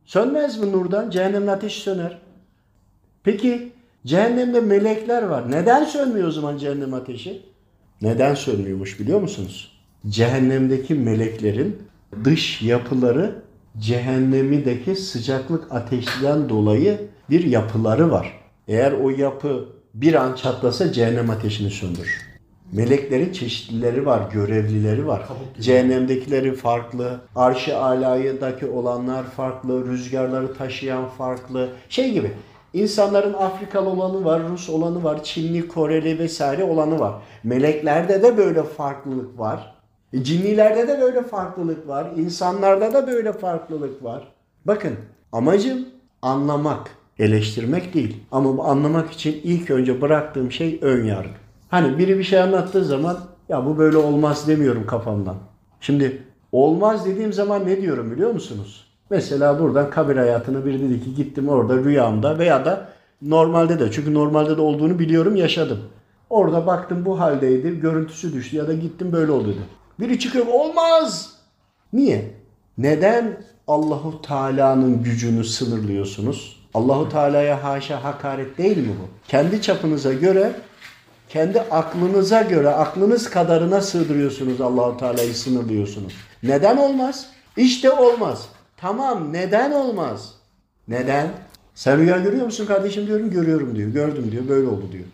Sönmez 0.05 0.59
mi 0.59 0.73
nurdan? 0.73 1.11
Cehennemin 1.11 1.47
ateşi 1.47 1.81
söner. 1.81 2.19
Peki 3.23 3.73
cehennemde 4.07 4.61
melekler 4.61 5.23
var. 5.23 5.51
Neden 5.51 5.85
sönmüyor 5.85 6.29
o 6.29 6.31
zaman 6.31 6.57
cehennem 6.57 6.95
ateşi? 6.95 7.43
Neden 8.03 8.35
sönmüyormuş 8.35 9.01
biliyor 9.01 9.21
musunuz? 9.21 9.79
Cehennemdeki 10.09 10.95
meleklerin 10.95 11.83
dış 12.25 12.63
yapıları 12.63 13.43
cehennemideki 13.79 14.97
sıcaklık 14.97 15.73
ateşinden 15.73 16.49
dolayı 16.49 17.01
bir 17.31 17.45
yapıları 17.45 18.11
var. 18.11 18.41
Eğer 18.69 18.93
o 18.93 19.11
yapı 19.11 19.69
bir 19.95 20.15
an 20.15 20.35
çatlasa 20.35 20.93
cehennem 20.93 21.31
ateşini 21.31 21.71
söndürür. 21.71 22.35
Meleklerin 22.73 23.33
çeşitlileri 23.33 24.07
var, 24.07 24.31
görevlileri 24.33 25.07
var. 25.07 25.23
Cehennemdekileri 25.61 26.55
farklı, 26.55 27.21
arş-ı 27.37 27.79
alayındaki 27.79 28.67
olanlar 28.67 29.25
farklı, 29.25 29.87
rüzgarları 29.87 30.55
taşıyan 30.55 31.09
farklı. 31.09 31.69
Şey 31.89 32.13
gibi, 32.13 32.33
insanların 32.73 33.35
Afrikalı 33.35 33.89
olanı 33.89 34.25
var, 34.25 34.43
Rus 34.49 34.71
olanı 34.71 35.05
var, 35.05 35.25
Çinli, 35.25 35.69
Koreli 35.69 36.19
vesaire 36.19 36.65
olanı 36.65 36.99
var. 36.99 37.15
Meleklerde 37.45 38.23
de 38.23 38.37
böyle 38.37 38.63
farklılık 38.63 39.39
var. 39.39 39.75
E, 40.13 40.25
Cinnilerde 40.25 40.89
de 40.89 41.01
böyle 41.01 41.23
farklılık 41.23 41.89
var. 41.89 42.07
İnsanlarda 42.17 42.93
da 42.95 43.07
böyle 43.07 43.33
farklılık 43.33 44.05
var. 44.05 44.29
Bakın 44.65 44.97
amacım 45.33 45.89
anlamak, 46.23 46.91
eleştirmek 47.19 47.95
değil. 47.95 48.17
Ama 48.33 48.57
bu 48.57 48.65
anlamak 48.65 49.13
için 49.13 49.41
ilk 49.45 49.71
önce 49.71 50.01
bıraktığım 50.01 50.53
şey 50.53 50.79
ön 50.83 51.05
yargı. 51.05 51.29
Hani 51.69 51.99
biri 51.99 52.19
bir 52.19 52.25
şey 52.25 52.41
anlattığı 52.41 52.85
zaman 52.85 53.19
ya 53.49 53.67
bu 53.67 53.79
böyle 53.79 53.97
olmaz 53.97 54.49
demiyorum 54.49 54.87
kafamdan. 54.87 55.37
Şimdi 55.81 56.23
olmaz 56.53 57.07
dediğim 57.07 57.33
zaman 57.33 57.67
ne 57.67 57.83
diyorum 57.83 58.11
biliyor 58.11 58.31
musunuz? 58.31 58.87
Mesela 59.11 59.61
buradan 59.61 59.91
kabir 59.91 60.17
hayatına 60.17 60.65
biri 60.65 60.81
dedi 60.81 61.05
ki 61.05 61.15
gittim 61.15 61.49
orada 61.49 61.77
rüyamda 61.77 62.39
veya 62.39 62.65
da 62.65 62.89
normalde 63.23 63.81
de 63.81 63.93
çünkü 63.93 64.15
normalde 64.15 64.57
de 64.57 64.61
olduğunu 64.61 64.99
biliyorum 64.99 65.37
yaşadım. 65.37 65.79
Orada 66.31 66.67
baktım 66.67 67.05
bu 67.05 67.21
haldeydi 67.21 67.81
görüntüsü 67.81 68.33
düştü 68.33 68.57
ya 68.57 68.69
da 68.69 68.75
gittim 68.75 69.13
böyle 69.13 69.33
oldu 69.33 69.49
dedi. 69.49 69.63
Biri 70.01 70.19
çıkıyor 70.19 70.47
olmaz. 70.47 71.33
Niye? 71.93 72.35
Neden 72.79 73.45
Allahu 73.67 74.23
Teala'nın 74.23 75.03
gücünü 75.03 75.45
sınırlıyorsunuz? 75.45 76.64
Allahu 76.75 77.09
Teala'ya 77.09 77.65
haşa 77.65 78.05
hakaret 78.05 78.59
değil 78.59 78.77
mi 78.77 78.89
bu? 78.89 79.09
Kendi 79.29 79.63
çapınıza 79.63 80.13
göre, 80.13 80.53
kendi 81.29 81.61
aklınıza 81.61 82.43
göre, 82.43 82.69
aklınız 82.69 83.31
kadarına 83.31 83.81
sığdırıyorsunuz 83.81 84.61
Allahu 84.61 84.97
Teala'yı 84.97 85.35
sınırlıyorsunuz. 85.35 86.13
Neden 86.43 86.77
olmaz? 86.77 87.27
İşte 87.57 87.91
olmaz. 87.91 88.49
Tamam, 88.77 89.33
neden 89.33 89.73
olmaz? 89.73 90.35
Neden? 90.89 91.29
Sen 91.75 91.99
rüya 91.99 92.19
görüyor 92.19 92.45
musun 92.45 92.67
kardeşim 92.67 93.07
diyorum, 93.07 93.31
görüyorum 93.31 93.77
diyor. 93.77 93.91
Gördüm 93.91 94.29
diyor, 94.33 94.49
böyle 94.49 94.69
oldu 94.69 94.93
diyor. 94.93 95.05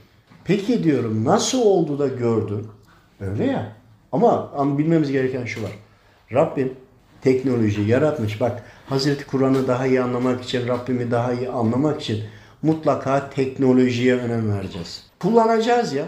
Peki 0.44 0.84
diyorum, 0.84 1.24
nasıl 1.24 1.60
oldu 1.60 1.98
da 1.98 2.06
gördün? 2.06 2.66
Öyle 3.20 3.44
ya. 3.44 3.72
Ama, 4.12 4.50
ama 4.56 4.78
bilmemiz 4.78 5.12
gereken 5.12 5.44
şu 5.44 5.62
var. 5.62 5.70
Rabbim 6.32 6.74
teknoloji 7.22 7.82
yaratmış. 7.82 8.40
Bak 8.40 8.62
Hazreti 8.90 9.26
Kur'an'ı 9.26 9.68
daha 9.68 9.86
iyi 9.86 10.00
anlamak 10.02 10.44
için, 10.44 10.68
Rabbimi 10.68 11.10
daha 11.10 11.32
iyi 11.32 11.48
anlamak 11.48 12.00
için 12.00 12.24
mutlaka 12.62 13.30
teknolojiye 13.30 14.16
önem 14.16 14.52
vereceğiz. 14.52 15.02
Kullanacağız 15.20 15.92
ya. 15.92 16.04